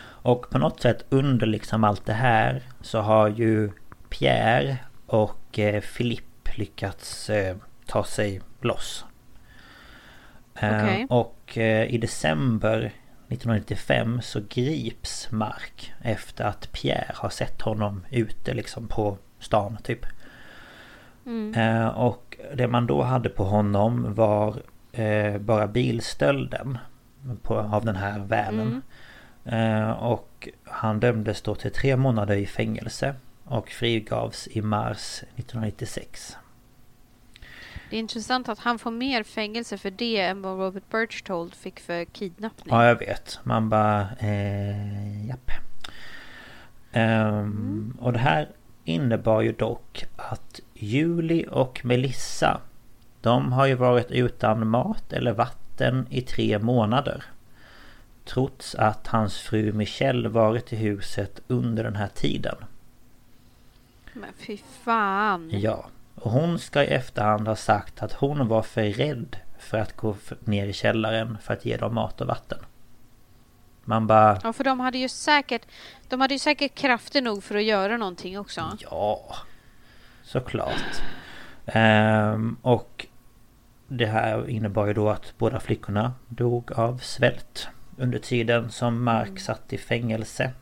[0.00, 3.70] Och på något sätt under liksom allt det här så har ju
[4.08, 9.04] Pierre och eh, Philippe lyckats eh, ta sig loss.
[10.54, 11.06] Eh, Okej.
[11.10, 12.92] Och eh, i december
[13.28, 20.06] 1995 så grips Mark efter att Pierre har sett honom ute liksom på stan typ.
[21.56, 24.56] Eh, och det man då hade på honom var
[24.92, 26.78] eh, bara bilstölden
[27.42, 28.82] på, av den här vanen.
[29.44, 33.14] Eh, och han dömdes då till tre månader i fängelse
[33.44, 36.36] och frigavs i mars 1996.
[37.90, 41.80] Det är intressant att han får mer fängelse för det än vad Robert Birchtold fick
[41.80, 42.74] för kidnappning.
[42.74, 43.40] Ja, jag vet.
[43.42, 44.08] Man bara...
[44.18, 45.50] Eh, japp.
[46.92, 48.48] Ehm, Och det här
[48.84, 52.60] innebar ju dock att Julie och Melissa
[53.20, 57.24] De har ju varit utan mat eller vatten i tre månader.
[58.24, 62.56] Trots att hans fru Michelle varit i huset under den här tiden.
[64.12, 65.50] Men fy fan.
[65.52, 65.86] Ja.
[66.22, 70.16] Och hon ska i efterhand ha sagt att hon var för rädd för att gå
[70.40, 72.58] ner i källaren för att ge dem mat och vatten.
[73.84, 74.40] Man bara...
[74.42, 75.62] Ja, för de hade ju säkert
[76.08, 78.76] De hade ju säkert krafter nog för att göra någonting också.
[78.90, 79.36] Ja,
[80.22, 81.02] såklart.
[81.66, 83.06] Ehm, och
[83.88, 89.40] det här innebar ju då att båda flickorna dog av svält under tiden som Mark
[89.40, 90.52] satt i fängelse.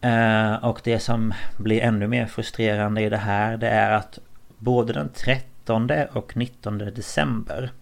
[0.00, 4.18] Eh, och det som blir ännu mer frustrerande i det här det är att
[4.58, 7.72] både den 13 och 19 december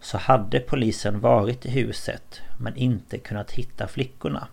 [0.00, 4.48] så hade polisen varit i huset men inte kunnat hitta flickorna.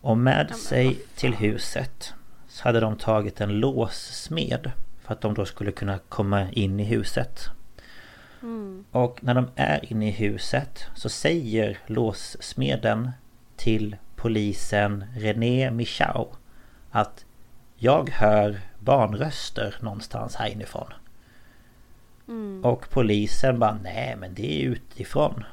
[0.00, 2.14] Och med sig till huset
[2.48, 4.70] så hade de tagit en låssmed
[5.02, 7.48] för att de då skulle kunna komma in i huset.
[8.42, 8.84] Mm.
[8.90, 13.10] Och när de är inne i huset så säger låssmeden
[13.56, 16.26] till polisen René Michau
[16.90, 17.24] att
[17.76, 20.92] jag hör barnröster någonstans här inifrån.
[22.28, 22.64] Mm.
[22.64, 25.44] Och polisen bara nej men det är utifrån.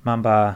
[0.00, 0.54] Man bara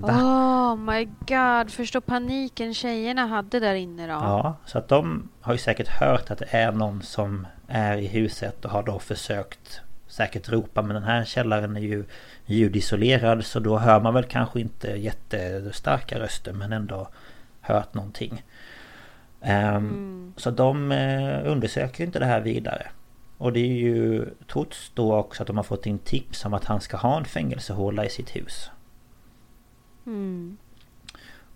[0.00, 0.12] va?
[0.12, 4.12] Oh my god, förstå paniken tjejerna hade där inne då.
[4.12, 8.06] Ja, så att de har ju säkert hört att det är någon som är i
[8.06, 9.80] huset och har då försökt
[10.14, 12.04] säkert ropa men den här källaren är ju
[12.46, 17.08] ljudisolerad så då hör man väl kanske inte jättestarka röster men ändå
[17.60, 18.42] hört någonting.
[19.40, 22.86] Ehm, Så de eh, undersöker inte det här vidare.
[23.38, 26.64] Och det är ju trots då också att de har fått in tips om att
[26.64, 28.70] han ska ha en fängelsehåla i sitt hus.
[30.06, 30.56] Mm.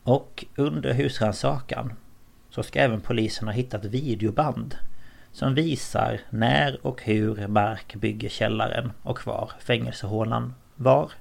[0.03, 1.93] Och under husrannsakan
[2.51, 4.77] så ska även polisen ha hittat videoband
[5.39, 11.12] som visar när och hur Mark bygger källaren och var fängelsehålan var.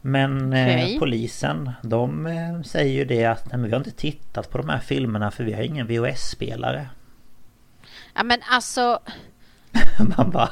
[0.00, 0.98] Men eh, Okej.
[0.98, 4.68] polisen de eh, säger ju det att nej, men vi har inte tittat på de
[4.68, 6.88] här filmerna för vi har ingen VHS-spelare.
[8.14, 8.98] Ja men alltså,
[10.16, 10.50] Man bara...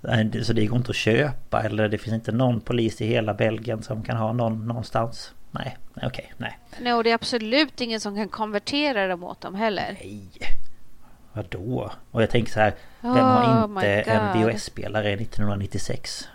[0.00, 3.34] Nej, Så det går inte att köpa eller det finns inte någon polis i hela
[3.34, 5.32] Belgien som kan ha någon någonstans.
[5.50, 6.58] Nej, nej okej, nej.
[6.80, 9.98] nej, och det är absolut ingen som kan konvertera dem åt dem heller.
[10.00, 10.30] Nej!
[11.36, 11.92] Vadå?
[12.10, 14.32] Och jag tänker så här, vem har Oh inte en.
[14.32, 16.28] VHS-spelare 1996?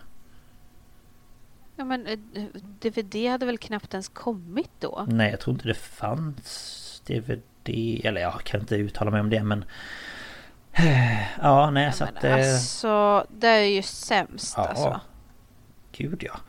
[1.76, 2.20] Ja men eh,
[2.80, 5.06] DVD hade väl knappt ens kommit då?
[5.08, 7.42] Nej, jag tror inte det fanns DVD,
[8.06, 9.66] eller jag kan inte uttala mig om det men...
[11.42, 12.24] Ja, nej så Men att...
[12.24, 15.00] eh, alltså, det är ju sämst Ja, alltså.
[15.92, 16.40] gud ja.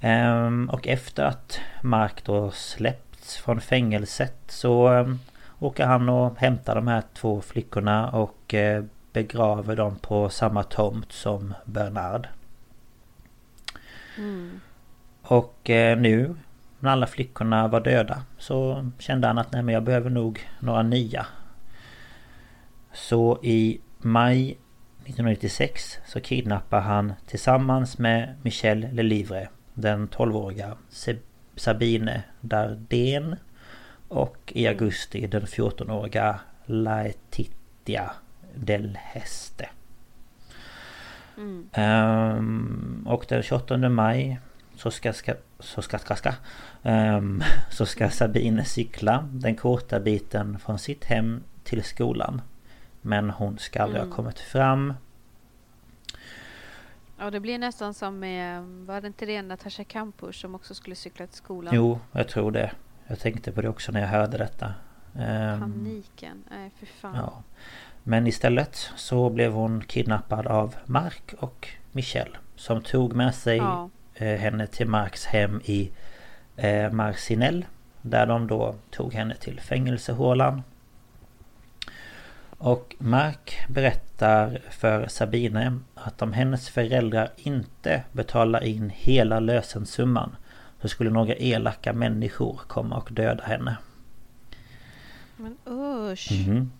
[0.00, 5.18] Ehm, och efter att Mark då släppts från fängelset så um,
[5.60, 11.12] åker han och hämtar de här två flickorna och eh, begraver dem på samma tomt
[11.12, 12.28] som Bernard.
[14.18, 14.60] Mm.
[15.22, 16.36] Och eh, nu
[16.80, 20.82] när alla flickorna var döda så kände han att nej men jag behöver nog några
[20.82, 21.26] nya.
[22.92, 31.16] Så i maj 1996 så kidnappar han tillsammans med Michel Lelivre den 12-åriga Se-
[31.56, 33.36] Sabine Dardén
[34.10, 38.10] och i augusti den 14-åriga Laetitia
[38.54, 39.68] Del Heste.
[41.36, 41.68] Mm.
[41.72, 44.40] Ehm, och den 28 maj
[44.76, 46.32] så ska, ska, så ska, ska, ska,
[46.82, 52.42] ehm, så ska Sabine cykla den korta biten från sitt hem till skolan.
[53.00, 54.94] Men hon ska aldrig ha kommit fram.
[57.18, 60.96] Ja, det blir nästan som med, var det inte det Natasha Kampusch som också skulle
[60.96, 61.74] cykla till skolan?
[61.74, 62.70] Jo, jag tror det.
[63.10, 64.74] Jag tänkte på det också när jag hörde detta.
[65.18, 67.16] Ehm, Paniken, nej för fan.
[67.16, 67.42] ja.
[68.02, 72.36] Men istället så blev hon kidnappad av Mark och Michelle.
[72.56, 73.90] Som tog med sig Ja.
[74.14, 75.90] eh, henne till Marks hem i
[76.56, 77.66] eh, Marcinelle.
[78.02, 80.62] Där de då tog henne till fängelsehålan.
[82.58, 90.36] Och Mark berättar för Sabine att om hennes föräldrar inte betalar in hela lösensumman
[90.80, 93.76] så skulle några elaka människor komma och döda henne.
[95.36, 96.28] Men usch.
[96.32, 96.70] Mhm.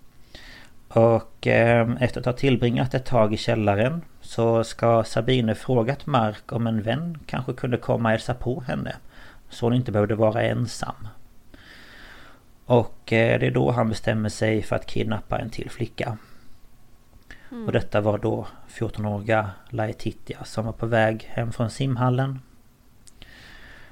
[0.88, 6.52] Och eh, efter att ha tillbringat ett tag i källaren så ska Sabine frågat Mark
[6.52, 8.96] om en vän kanske kunde komma och hälsa på henne.
[9.48, 11.08] Så hon inte behövde vara ensam.
[12.64, 16.18] Och eh, det är då han bestämmer sig för att kidnappa en till flicka.
[17.66, 22.38] Och detta var då 14-åriga Laetitia som var på väg hem från simhallen.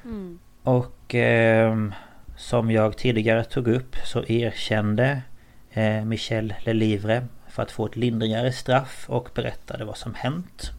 [0.09, 0.39] Mm.
[0.63, 1.89] Och eh,
[2.37, 5.23] som jag tidigare tog upp så erkände
[5.71, 10.71] eh, Michel Lelivre för att få ett lindrigare straff och berättade vad som hänt.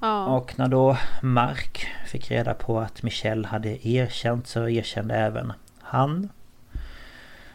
[0.00, 0.26] Ja.
[0.26, 5.52] Och när då Mark fick reda på att Michel hade erkänt så erkände även
[5.82, 6.28] han.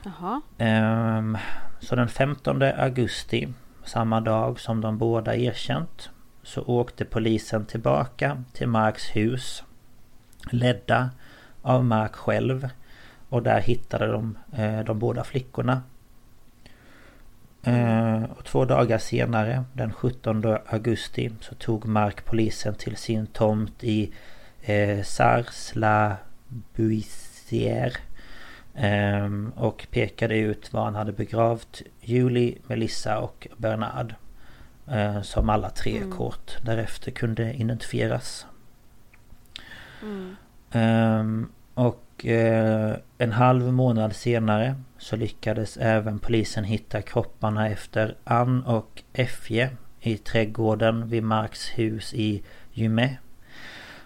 [0.03, 0.41] Jaha.
[0.57, 1.37] Ehm,
[1.79, 3.53] så den 15 augusti,
[3.85, 6.09] samma dag som de båda erkänt,
[6.43, 9.63] så åkte polisen tillbaka till Marks hus.
[10.51, 11.09] Ledda
[11.61, 12.69] av Mark själv.
[13.29, 15.81] Och där hittade de eh, de båda flickorna.
[17.63, 23.83] Eh, och två dagar senare, den 17 augusti, så tog Mark polisen till sin tomt
[23.83, 24.11] i
[24.61, 26.17] eh, Sars-la
[26.75, 27.93] Buissière
[28.75, 34.15] eh, och pekade ut var han hade begravt Julie, Melissa och Bernard.
[35.21, 36.11] Som alla tre mm.
[36.11, 38.45] kort därefter kunde identifieras.
[40.03, 40.35] Mm.
[40.73, 48.63] Um, och uh, en halv månad senare så lyckades även polisen hitta kropparna efter Ann
[48.63, 53.17] och Effie i trädgården vid Marks hus i Jume.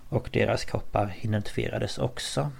[0.09, 2.51] Och deras kroppar identifierades också.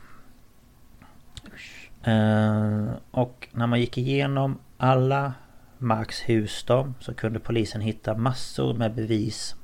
[2.07, 5.33] Uh, och när man gick igenom alla
[5.77, 9.55] Marks hus då så kunde polisen hitta massor med bevis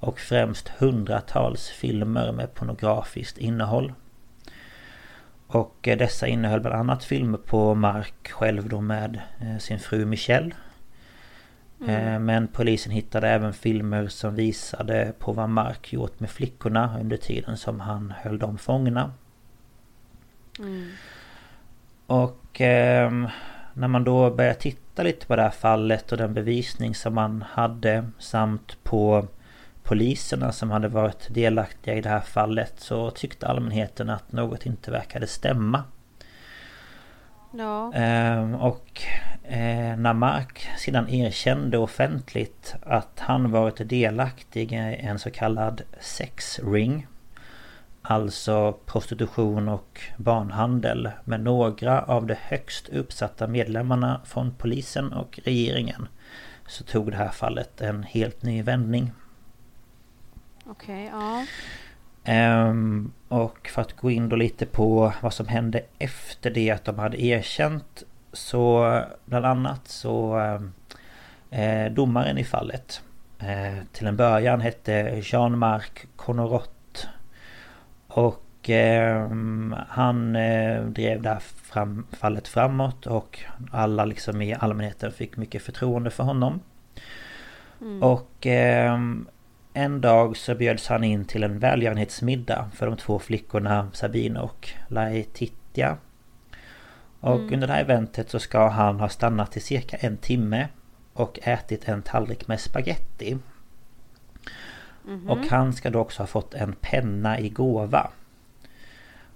[0.00, 3.92] och främst hundratals filmer med pornografiskt innehåll.
[5.46, 10.04] Och eh, dessa innehöll bland annat filmer på Mark själv då med eh, sin fru
[10.04, 10.54] Michelle.
[11.80, 12.14] Mm.
[12.14, 17.16] Eh, men polisen hittade även filmer som visade på vad Mark gjort med flickorna under
[17.16, 19.12] tiden som han höll dem fångna.
[20.58, 20.90] Mm.
[22.06, 23.28] Och eh,
[23.74, 27.42] när man då börjar titta lite på det här fallet och den bevisning som man
[27.42, 29.26] hade samt på
[29.90, 34.90] poliserna som hade varit delaktiga i det här fallet så tyckte allmänheten att något inte
[34.90, 35.84] verkade stämma.
[37.52, 37.92] Ja.
[37.94, 39.02] Ehm, och
[39.44, 47.06] eh, när Mark sedan erkände offentligt att han varit delaktig i en så kallad sexring
[48.02, 56.08] Alltså prostitution och barnhandel med några av de högst uppsatta medlemmarna från polisen och regeringen
[56.66, 59.12] så tog det här fallet en helt ny vändning.
[60.70, 61.44] Okej, okay,
[62.24, 62.68] ja.
[62.68, 66.84] Um, och för att gå in då lite på vad som hände efter det att
[66.84, 68.02] de hade erkänt
[68.32, 68.94] så
[69.24, 70.38] bland annat så
[71.50, 73.02] eh, domaren i fallet
[73.38, 77.08] eh, till en början hette Jean-Marc Conorot
[78.08, 79.28] och eh,
[79.88, 80.32] han
[80.92, 83.38] drev det här fram, fallet framåt och
[83.70, 86.60] alla liksom i allmänheten fick mycket förtroende för honom.
[87.80, 88.02] Mm.
[88.02, 88.46] Och
[89.72, 94.68] en dag så bjöds han in till en välgörenhetsmiddag för de två flickorna Sabine och
[94.88, 95.96] Laetitia.
[97.20, 97.54] Och mm.
[97.54, 100.68] under det här eventet så ska han ha stannat i cirka en timme
[101.12, 103.38] och ätit en tallrik med spaghetti.
[105.06, 105.28] Mm -hmm.
[105.28, 108.10] Och han ska då också ha fått en penna i gåva.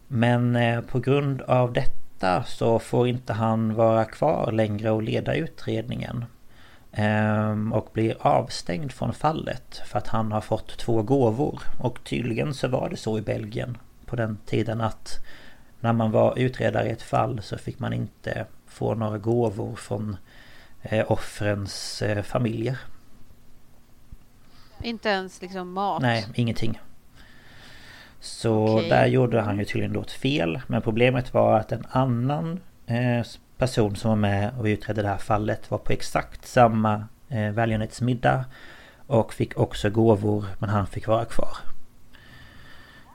[0.08, 5.34] Men eh, på grund av detta så får inte han vara kvar längre och leda
[5.34, 6.24] utredningen.
[6.96, 11.60] Ehm, och blir avstängd från fallet för att han har fått två gåvor.
[11.78, 15.24] Och tydligen så var det så i Belgien på den tiden att
[15.80, 20.16] när man var utredare i ett fall så fick man inte få några gåvor från
[20.82, 22.78] eh, offrens eh, familjer.
[24.82, 26.02] Inte ens liksom mat?
[26.02, 26.80] Nej, ingenting.
[28.20, 28.88] Så okay.
[28.88, 30.60] där gjorde han ju tydligen då ett fel.
[30.66, 33.22] Men problemet var att en annan eh,
[33.58, 38.44] person som var med och utredde det här fallet var på exakt samma eh, välgörenhetsmiddag.
[39.06, 41.56] Och fick också gåvor men han fick vara kvar.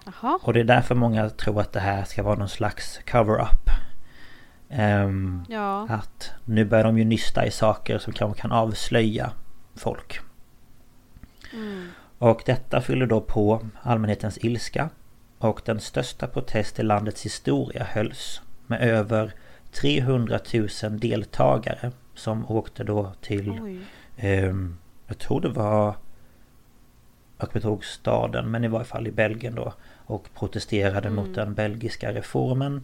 [0.08, 0.40] Aha.
[0.44, 3.70] Och det är därför många tror att det här ska vara någon slags cover-up.
[4.70, 5.88] Um, ja.
[5.90, 9.32] Att nu börjar de ju nysta i saker som kanske kan avslöja
[9.76, 10.20] folk.
[11.54, 11.88] Mm.
[12.18, 14.90] Och detta fyller då på allmänhetens ilska.
[15.38, 19.34] Och den största protest i landets historia hölls med över
[19.72, 20.68] 300 000
[21.00, 23.80] deltagare som åkte då till...
[24.18, 24.54] Eh,
[25.08, 25.96] jag tror det var...
[27.38, 29.74] Jag kommer inte ihåg staden men i varje fall i Belgien då.
[30.06, 31.16] Och protesterade mm.
[31.16, 32.84] mot den belgiska reformen.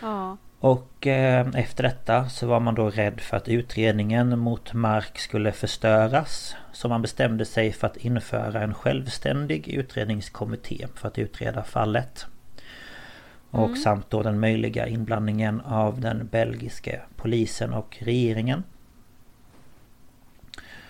[0.00, 0.36] Ja.
[0.60, 5.52] Och eh, efter detta så var man då rädd för att utredningen mot Mark skulle
[5.52, 6.56] förstöras.
[6.72, 12.26] Så man bestämde sig för att införa en självständig utredningskommitté för att utreda fallet.
[13.50, 13.76] Och mm.
[13.76, 18.62] samt då den möjliga inblandningen av den belgiska polisen och regeringen.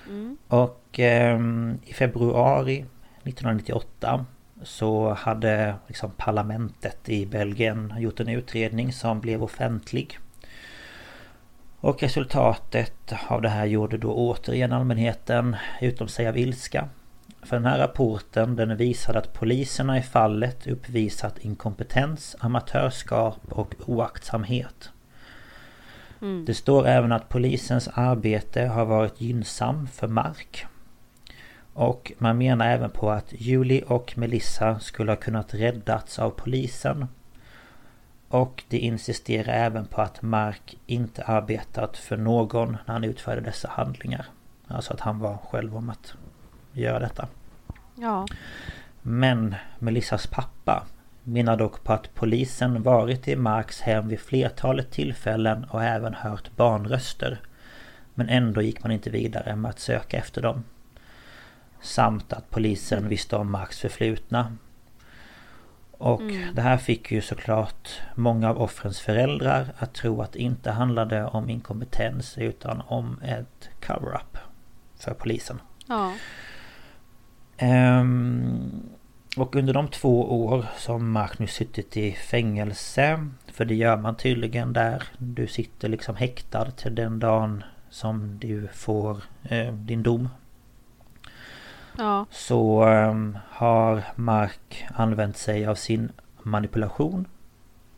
[0.09, 0.37] Mm.
[0.49, 1.41] Och eh,
[1.85, 2.85] i februari
[3.23, 4.25] 1998
[4.63, 10.19] så hade liksom parlamentet i Belgien gjort en utredning som blev offentlig.
[11.81, 16.89] Och resultatet av det här gjorde då återigen allmänheten utom sig av ilska.
[17.47, 24.91] För den här rapporten den visade att poliserna i fallet uppvisat inkompetens, amatörskap och oaktsamhet.
[26.23, 26.45] Mm.
[26.45, 30.67] Det står även att polisens arbete har varit gynnsam för Mark.
[31.73, 37.07] Och man menar även på att Julie och Melissa skulle ha kunnat räddats av polisen.
[38.29, 43.69] Och de insisterar även på att Mark inte arbetat för någon när han utförde dessa
[43.69, 44.27] handlingar.
[44.69, 45.77] Alltså att han var själv
[46.81, 47.29] göra detta.
[47.95, 48.27] Ja.
[49.03, 50.87] Men Melissas pappa
[51.23, 56.57] menar dock på att polisen varit i Marks hem vid flertalet tillfällen och även hört
[56.57, 57.41] barnröster.
[58.15, 60.65] Men ändå gick man inte vidare med att söka efter dem.
[61.81, 64.57] Samt att polisen visste om Marks förflutna.
[65.99, 66.55] Och Mm.
[66.55, 71.25] det här fick ju såklart många av offrens föräldrar att tro att det inte handlade
[71.25, 74.39] om inkompetens utan om ett cover-up
[74.99, 75.61] för polisen.
[75.87, 76.13] Ja.
[77.59, 78.89] Ehm,
[79.37, 84.17] och under de två år som Mark nu suttit i fängelse För det gör man
[84.17, 90.29] tydligen där Du sitter liksom häktad till den dagen som du får eh, din dom
[91.99, 92.27] Ja.
[92.31, 97.27] Så ehm, har Mark använt sig av sin manipulation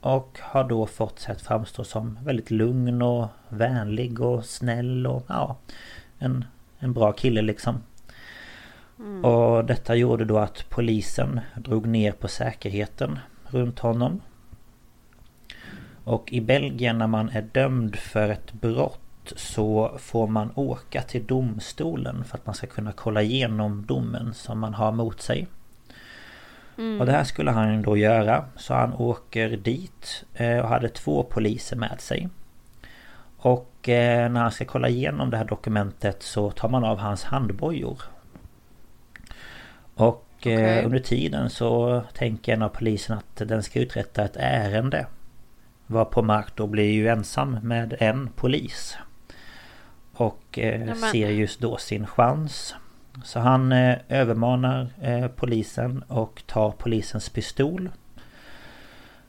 [0.01, 5.25] Och har då fått sig att framstå som väldigt lugn och vänlig och snäll och
[5.29, 5.57] ja
[6.19, 6.45] En,
[6.79, 7.81] en bra kille liksom
[9.23, 14.21] och detta gjorde då att polisen drog ner på säkerheten runt honom.
[16.05, 21.27] Och i Belgien när man är dömd för ett brott så får man åka till
[21.27, 25.47] domstolen för att man ska kunna kolla igenom domen som man har mot sig.
[27.01, 28.45] Och det här skulle han då göra.
[28.57, 32.29] Så han åker dit eh, och hade två poliser med sig.
[33.37, 37.25] Och eh, när han ska kolla igenom det här dokumentet så tar man av hans
[37.25, 38.03] handbojor.
[39.99, 40.85] Och eh, Okej.
[40.85, 45.07] under tiden så tänker en av poliserna att den ska uträtta ett ärende.
[45.87, 48.99] Varpå Mark då blir ju ensam med en polis.
[50.13, 52.75] Och eh, ser just då sin chans.
[53.25, 57.91] Så han eh, övermanar eh, polisen och tar polisens pistol.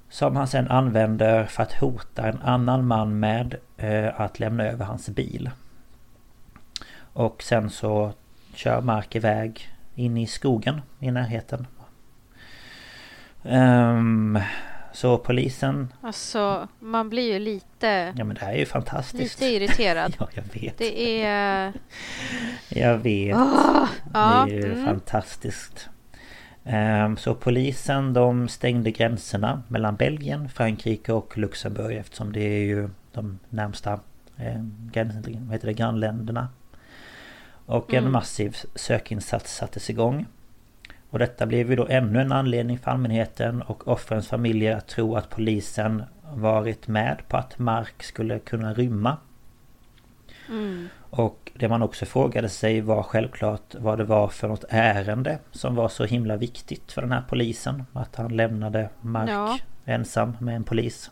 [0.09, 4.85] Som han sen använder för att hota en annan man med eh, att lämna över
[4.85, 5.49] hans bil.
[7.13, 8.13] Och sen så
[8.53, 9.69] kör Mark iväg
[9.99, 11.67] in i skogen i närheten.
[13.43, 14.39] Ehm,
[14.93, 15.93] så polisen...
[16.01, 19.41] Alltså, man blir ju lite, Ja men det här är ju fantastiskt.
[19.41, 20.15] lite irriterad.
[20.19, 20.77] Ja, jag vet.
[20.77, 21.73] Det är...
[22.69, 23.37] Jag vet.
[24.13, 24.85] ja, det är ju mm.
[24.85, 25.89] fantastiskt.
[26.63, 32.89] Ehm, Så polisen de stängde gränserna mellan Belgien, Frankrike och Luxemburg eftersom det är ju
[33.11, 33.99] de närmsta
[34.37, 36.47] eh, gränsen, vad heter det, grannländerna.
[37.69, 40.25] Och en massiv sökinsats sattes igång.
[41.09, 45.15] Och detta blev ju då ännu en anledning för allmänheten och offrens familjer att tro
[45.15, 46.03] att polisen
[46.33, 49.17] varit med på att Mark skulle kunna rymma.
[51.09, 55.75] Och det man också frågade sig var självklart vad det var för något ärende som
[55.75, 57.83] var så himla viktigt för den här polisen.
[57.93, 59.57] Att han lämnade Mark Ja.
[59.85, 61.11] ensam med en polis.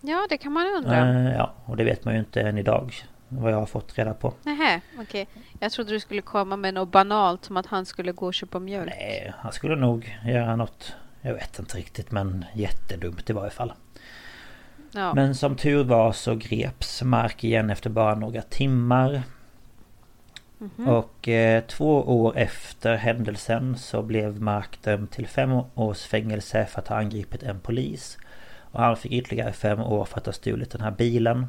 [0.00, 1.08] Ja, det kan man undra.
[1.08, 2.94] Eh, ja, och det vet man ju inte än idag.
[3.28, 4.34] Vad jag har fått reda på.
[4.42, 5.28] Nähä, okej.
[5.60, 8.58] Jag trodde du skulle komma med något banalt som att han skulle gå och köpa
[8.58, 8.92] mjölk.
[8.98, 13.72] Nej, han skulle nog göra något Jag vet inte riktigt men jättedumt i varje fall
[14.94, 15.14] Ja.
[15.14, 19.22] Men som tur var så greps Mark igen efter bara några timmar
[20.86, 26.80] Och eh, två år efter händelsen så blev Mark dömd till fem års fängelse för
[26.80, 28.18] att ha angripit en polis
[28.56, 31.46] Och han fick ytterligare fem år för att ha stulit den här bilen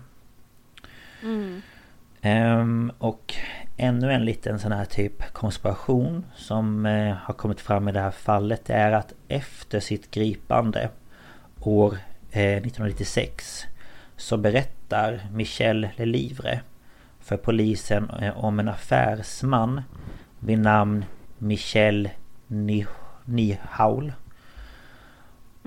[2.21, 3.33] Ehm, och
[3.77, 8.11] ännu en liten sån här typ konspiration som eh, har kommit fram i det här
[8.11, 10.89] fallet det är att efter sitt gripande
[11.59, 11.97] år
[12.31, 13.65] eh, 1996
[14.17, 16.59] så berättar Michel Lelivre
[17.19, 19.81] för polisen eh, om en affärsman
[20.39, 21.05] vid namn
[21.37, 22.09] Michel
[22.47, 22.85] Ni-
[23.25, 24.13] Nihaul.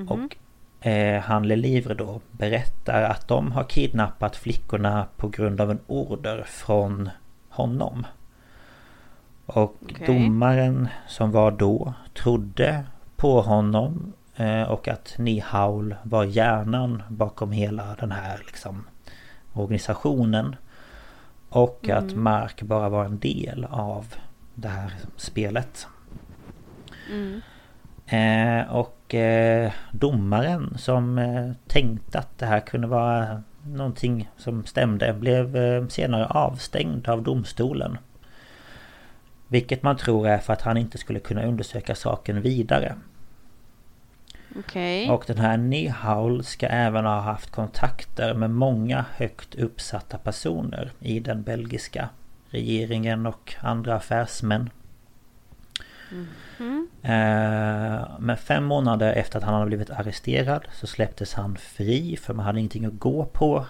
[0.08, 0.36] Och
[0.80, 6.44] eh, han Lelivre då berättar att de har kidnappat flickorna på grund av en order
[6.46, 7.10] från
[7.48, 8.06] honom.
[9.46, 10.06] Och Okej.
[10.06, 12.84] domaren som var då trodde
[13.16, 18.84] på honom eh, och att Nihaul var hjärnan bakom hela den här liksom
[19.52, 20.56] organisationen.
[21.48, 24.14] Och att Mark bara var en del av
[24.54, 25.86] det här spelet.
[28.06, 35.12] Eh, och eh, domaren som eh, tänkte att det här kunde vara någonting som stämde
[35.12, 37.98] blev eh, senare avstängd av domstolen.
[39.48, 42.94] Vilket man tror är för att han inte skulle kunna undersöka saken vidare.
[44.58, 45.10] Okej.
[45.10, 51.20] Och den här Nihaul ska även ha haft kontakter med många högt uppsatta personer i
[51.20, 52.08] den belgiska
[52.50, 54.70] regeringen och andra affärsmän.
[56.12, 56.88] Mm.
[57.02, 62.34] Eh, Men fem månader efter att han hade blivit arresterad så släpptes han fri för
[62.34, 63.66] man hade ingenting att gå på.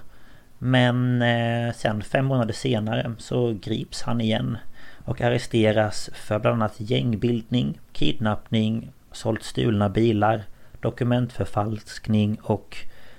[0.58, 4.58] Men eh, sen fem månader senare så grips han igen
[5.04, 10.42] och arresteras för bland annat gängbildning, kidnappning, sålt stulna bilar,
[10.80, 12.76] dokumentförfalskning och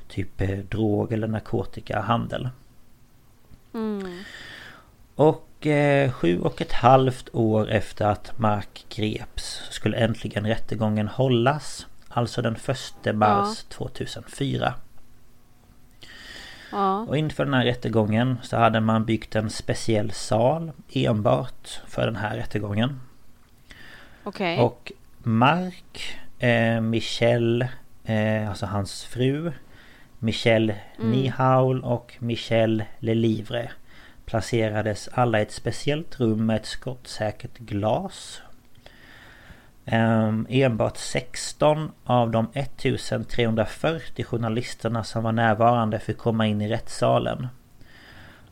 [0.08, 2.50] typ eh, drog eller narkotikahandel.
[3.74, 4.20] Mm.
[5.16, 11.88] Och eh, sju och ett halvt år efter att Mark greps skulle äntligen rättegången hållas.
[12.08, 12.56] Alltså den
[13.06, 14.74] 1 mars 2004.
[16.72, 17.00] Ja.
[17.00, 22.16] Och inför den här rättegången så hade man byggt en speciell sal enbart för den
[22.16, 23.02] här rättegången.
[24.24, 24.60] Okej.
[24.60, 27.70] Och Mark, eh, Michelle,
[28.04, 29.52] eh, alltså hans fru
[30.20, 33.72] Michelle Nihaul och Michelle Lelivre
[34.30, 38.42] Placerades alla i ett speciellt rum med ett skottsäkert glas
[39.92, 47.48] Ehm, Enbart 16 av de 1340 journalisterna som var närvarande fick komma in i rättssalen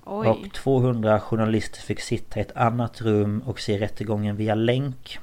[0.05, 0.27] Oj.
[0.27, 5.19] Och 200 journalister fick sitta i ett annat rum och se rättegången via länk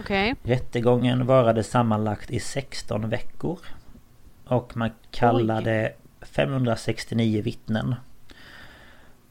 [0.00, 0.34] Okej.
[0.42, 3.58] Rättegången varade sammanlagt i 16 veckor.
[4.46, 7.94] Och man kallade 569 vittnen.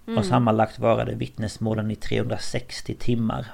[0.05, 3.47] Och sammanlagt varade vittnesmålen i 360 timmar.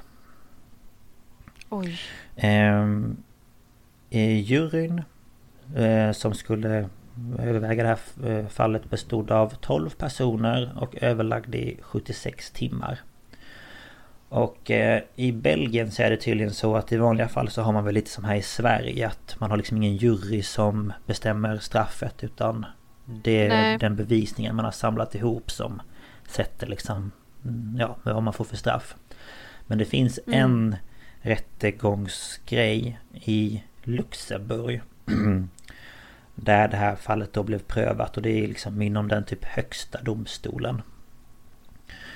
[1.69, 1.99] Oj.
[2.35, 3.17] Ehm,
[4.09, 5.01] eh, juryn
[5.75, 6.89] eh, som skulle
[7.39, 12.99] överväga det här eh, fallet bestod av 12 personer och överlagde i 76 timmar.
[14.29, 17.73] Och eh, i Belgien så är det tydligen så att i vanliga fall så har
[17.73, 21.57] man väl lite som här i Sverige att man har liksom ingen jury som bestämmer
[21.57, 22.65] straffet utan
[23.05, 23.77] det är Nej.
[23.77, 25.81] den bevisningen man har samlat ihop som
[26.27, 27.11] sätter liksom
[27.45, 28.95] mm, ja, vad man får för straff.
[29.67, 30.75] Men det finns en
[31.21, 34.81] rättegångsgrej i Luxemburg
[36.35, 40.01] Där det här fallet då blev prövat och det är liksom inom den typ högsta
[40.01, 40.81] domstolen.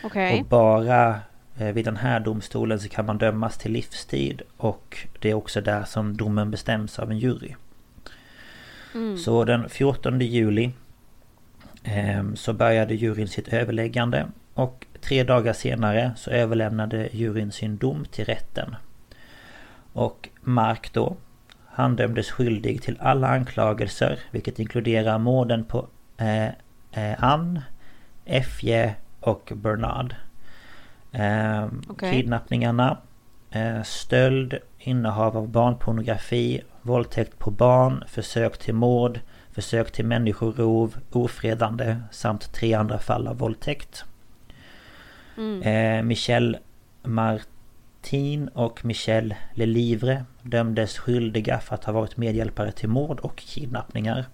[0.03, 0.39] Okej.
[0.39, 1.19] Och bara
[1.57, 5.61] eh, vid den här domstolen så kan man dömas till livstid och det är också
[5.61, 7.55] där som domen bestäms av en jury.
[9.17, 10.71] Så den 14 juli
[12.35, 18.25] så började juryn sitt överläggande och tre dagar senare så överlämnade juryn sin dom till
[18.25, 18.75] rätten.
[19.93, 21.15] Och Mark då
[21.73, 26.47] han dömdes skyldig till alla anklagelser vilket inkluderar morden på eh,
[26.91, 27.59] eh, Ann,
[28.25, 30.15] FJ och Bernard.
[31.11, 32.11] Eh, Okej.
[32.11, 32.97] Kidnappningarna,
[33.51, 39.19] eh, stöld, innehav av barnpornografi, våldtäkt på barn, försök till mord,
[39.53, 44.05] försök till människorov, ofredande samt tre andra fall av våldtäkt.
[45.63, 46.57] Eh, Michel
[47.03, 54.25] Martin och Michel Lelivre dömdes skyldiga för att ha varit medhjälpare till mord och kidnappningar.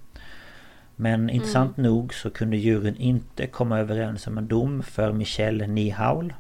[0.95, 6.34] Men intressant nog så kunde juryn inte komma överens om en dom för Michel Nihaul.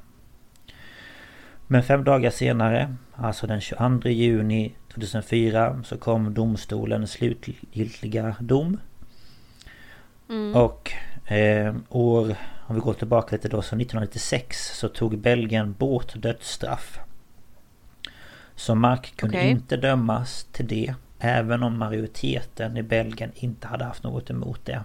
[1.67, 8.79] Men fem dagar senare, alltså den 22 juni 2004, så kom domstolens slutgiltiga dom.
[10.53, 10.91] Och
[11.31, 12.35] eh, år,
[12.67, 16.99] om vi går tillbaka lite då, så 1996 så tog Belgien bort dödsstraff.
[18.55, 19.49] Så Mark kunde Okej.
[19.49, 24.83] inte dömas till det, även om majoriteten i Belgien inte hade haft något emot det.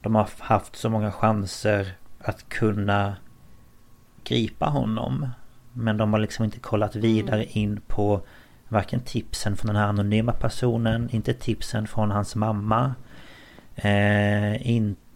[0.00, 3.16] de har haft så många chanser att kunna
[4.24, 5.28] gripa honom.
[5.72, 7.48] Men de har liksom inte kollat vidare mm.
[7.52, 8.20] in på
[8.68, 12.94] varken tipsen från den här anonyma personen, inte tipsen från hans mamma.
[13.74, 15.09] Eh, inte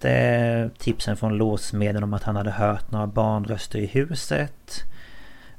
[0.78, 4.84] tipsen från låsmedlen om att han hade hört några barnröster i huset.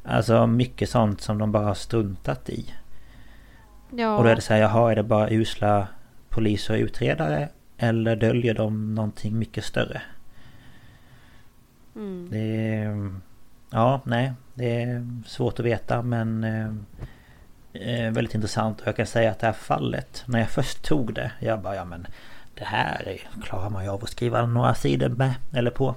[0.03, 2.73] Alltså mycket sånt som de bara har struntat i.
[3.91, 4.17] Ja.
[4.17, 5.87] Och då är det så här, jaha är det bara usla
[6.29, 7.49] poliser och utredare?
[7.77, 10.01] Eller döljer de någonting mycket större?
[11.95, 12.27] Mm.
[12.31, 13.13] Det är...
[13.69, 14.33] Ja, nej.
[14.53, 16.43] Det är svårt att veta men...
[16.43, 16.71] Eh,
[17.73, 21.13] eh, väldigt intressant och jag kan säga att det här fallet När jag först tog
[21.13, 22.07] det Jag bara ja men
[22.55, 25.95] Det här klarar man ju av att skriva några sidor med Eller på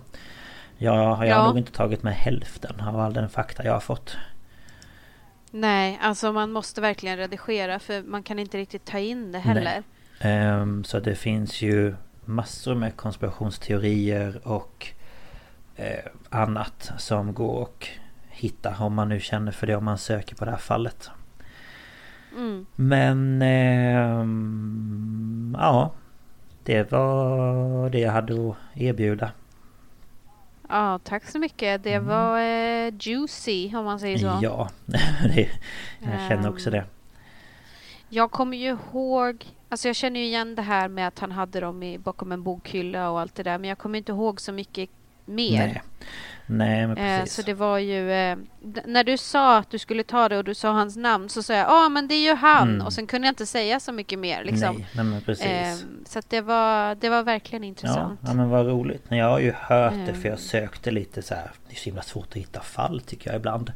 [0.79, 1.35] Jag, jag ja.
[1.35, 4.17] har nog inte tagit med hälften av all den fakta jag har fått
[5.51, 9.83] Nej, alltså man måste verkligen redigera för man kan inte riktigt ta in det heller.
[10.61, 11.95] Um, så det finns ju
[12.25, 14.87] massor med konspirationsteorier och
[15.79, 15.85] uh,
[16.31, 17.89] annat som går att
[18.29, 21.11] hitta om man nu känner för det om man söker på det här fallet.
[22.37, 22.67] Mm.
[22.75, 24.27] Men eh,
[25.61, 25.93] ja
[26.69, 29.31] Det var det jag hade att erbjuda.
[30.69, 31.83] Ja, tack så mycket.
[31.83, 32.07] Det mm.
[32.07, 34.39] var eh, juicy om man säger så.
[34.43, 34.69] Ja,
[35.35, 35.49] det,
[35.99, 36.85] jag känner också det.
[38.09, 41.61] Jag kommer ju ihåg, alltså jag känner ju igen det här med att han hade
[41.61, 43.59] dem i, bakom en bokhylla och allt det där.
[43.59, 44.91] Men jag kommer inte ihåg så mycket
[45.29, 45.67] mer.
[45.67, 45.83] Nej.
[46.51, 47.35] Nej men eh, precis.
[47.35, 48.39] så det var ju eh,
[48.85, 51.55] När du sa att du skulle ta det och du sa hans namn så sa
[51.55, 52.87] jag ja ah, men det är ju han mm.
[52.87, 54.77] och sen kunde jag inte säga så mycket mer liksom.
[54.77, 55.47] Nej, nej men precis.
[55.47, 55.75] Eh,
[56.07, 58.19] så att det var Det var verkligen intressant.
[58.23, 59.05] Ja, ja men vad roligt.
[59.09, 62.03] Jag har ju hört det för jag sökte lite så här Det är så himla
[62.03, 63.73] svårt att hitta fall tycker jag ibland.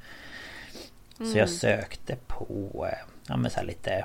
[1.16, 1.48] Så jag mm.
[1.48, 2.88] sökte på
[3.26, 4.04] Ja men så här lite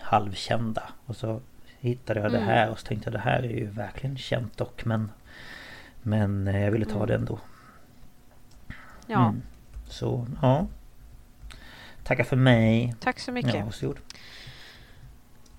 [0.00, 1.40] Halvkända och så
[1.80, 2.48] hittade jag det mm.
[2.48, 5.10] här och så tänkte jag det här är ju verkligen känt dock men
[6.06, 7.06] Men jag ville ta mm.
[7.06, 7.38] det ändå.
[9.06, 9.28] Ja.
[9.28, 9.42] Mm.
[9.88, 10.66] Så, ja.
[12.04, 12.94] Tacka för mig.
[13.00, 13.54] Tack så mycket.
[13.54, 13.98] Ja, varsågod.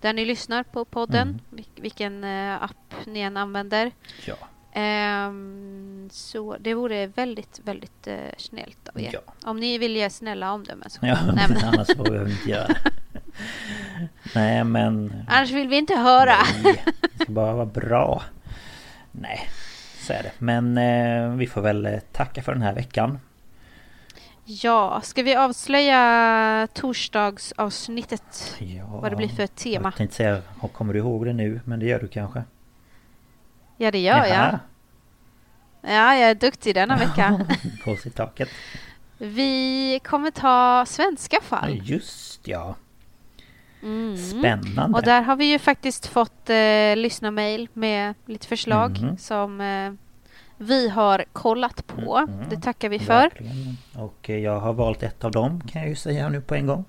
[0.00, 1.40] där ni lyssnar på podden.
[1.52, 1.64] Mm.
[1.74, 3.92] Vilken eh, app ni än använder.
[4.26, 4.36] Ja.
[4.74, 9.10] Um, så det vore väldigt, väldigt uh, snällt av er.
[9.12, 9.20] Ja.
[9.44, 11.06] Om ni vill ge snälla omdömen så.
[11.06, 12.68] Ja, Nej, men annars får vi inte göra
[14.34, 15.24] Nej, men...
[15.28, 16.36] Annars vill vi inte höra.
[16.64, 18.22] Nej, det ska bara vara bra.
[19.12, 19.40] Nej,
[20.00, 20.32] så är det.
[20.38, 23.18] Men eh, vi får väl eh, tacka för den här veckan.
[24.44, 28.56] Ja, ska vi avslöja torsdagsavsnittet?
[28.58, 29.88] Ja, vad det blir för tema?
[29.88, 30.42] Jag tänkte säga,
[30.72, 31.60] kommer du ihåg det nu?
[31.64, 32.42] Men det gör du kanske?
[33.82, 34.58] Ja, det gör jag.
[35.80, 37.46] Ja, jag är duktig denna vecka.
[37.84, 38.48] Kors i taket.
[39.18, 41.80] Vi kommer ta svenska fall.
[41.82, 42.74] Just ja.
[43.82, 44.16] Mm.
[44.16, 44.98] Spännande.
[44.98, 49.18] Och där har vi ju faktiskt fått eh, lyssna-mail med lite förslag mm.
[49.18, 49.92] som eh,
[50.56, 52.16] vi har kollat på.
[52.16, 52.48] Mm.
[52.50, 53.22] Det tackar vi för.
[53.22, 53.76] Verkligen.
[53.94, 56.66] Och eh, jag har valt ett av dem kan jag ju säga nu på en
[56.66, 56.84] gång.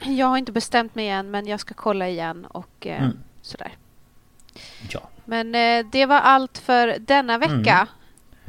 [0.00, 3.18] Jag har inte bestämt mig än men jag ska kolla igen och eh, mm.
[3.42, 3.72] sådär.
[4.90, 5.00] Ja.
[5.30, 7.40] Men eh, det var allt för denna mm.
[7.40, 7.74] vecka.
[7.74, 7.88] Mm.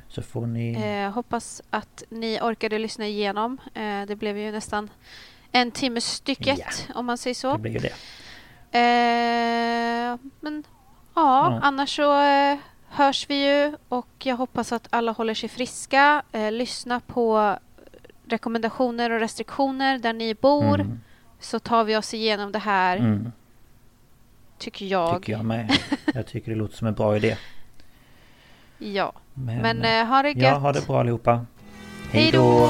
[0.07, 0.73] Så får ni...
[0.73, 3.57] Eh, hoppas att ni orkade lyssna igenom.
[3.73, 4.89] Eh, det blev ju nästan
[5.51, 6.93] en timme stycket ja.
[6.95, 7.53] om man säger så.
[7.53, 7.93] Det blir ju det.
[11.15, 12.57] Ja, annars så eh,
[12.89, 16.23] hörs vi ju och jag hoppas att alla håller sig friska.
[16.31, 17.55] Eh, lyssna på
[18.25, 20.79] rekommendationer och restriktioner där ni bor.
[20.79, 20.99] Mm.
[21.39, 23.31] Så tar vi oss igenom det här, Mm,
[24.61, 25.15] tycker jag.
[25.19, 25.77] tycker jag med.
[26.13, 27.37] Jag tycker det låter som en bra idé.
[28.77, 29.13] Ja.
[29.33, 30.37] Men, Men eh, ha det gött.
[30.37, 31.45] ja, ha det bra allihopa.
[32.11, 32.69] Hej då!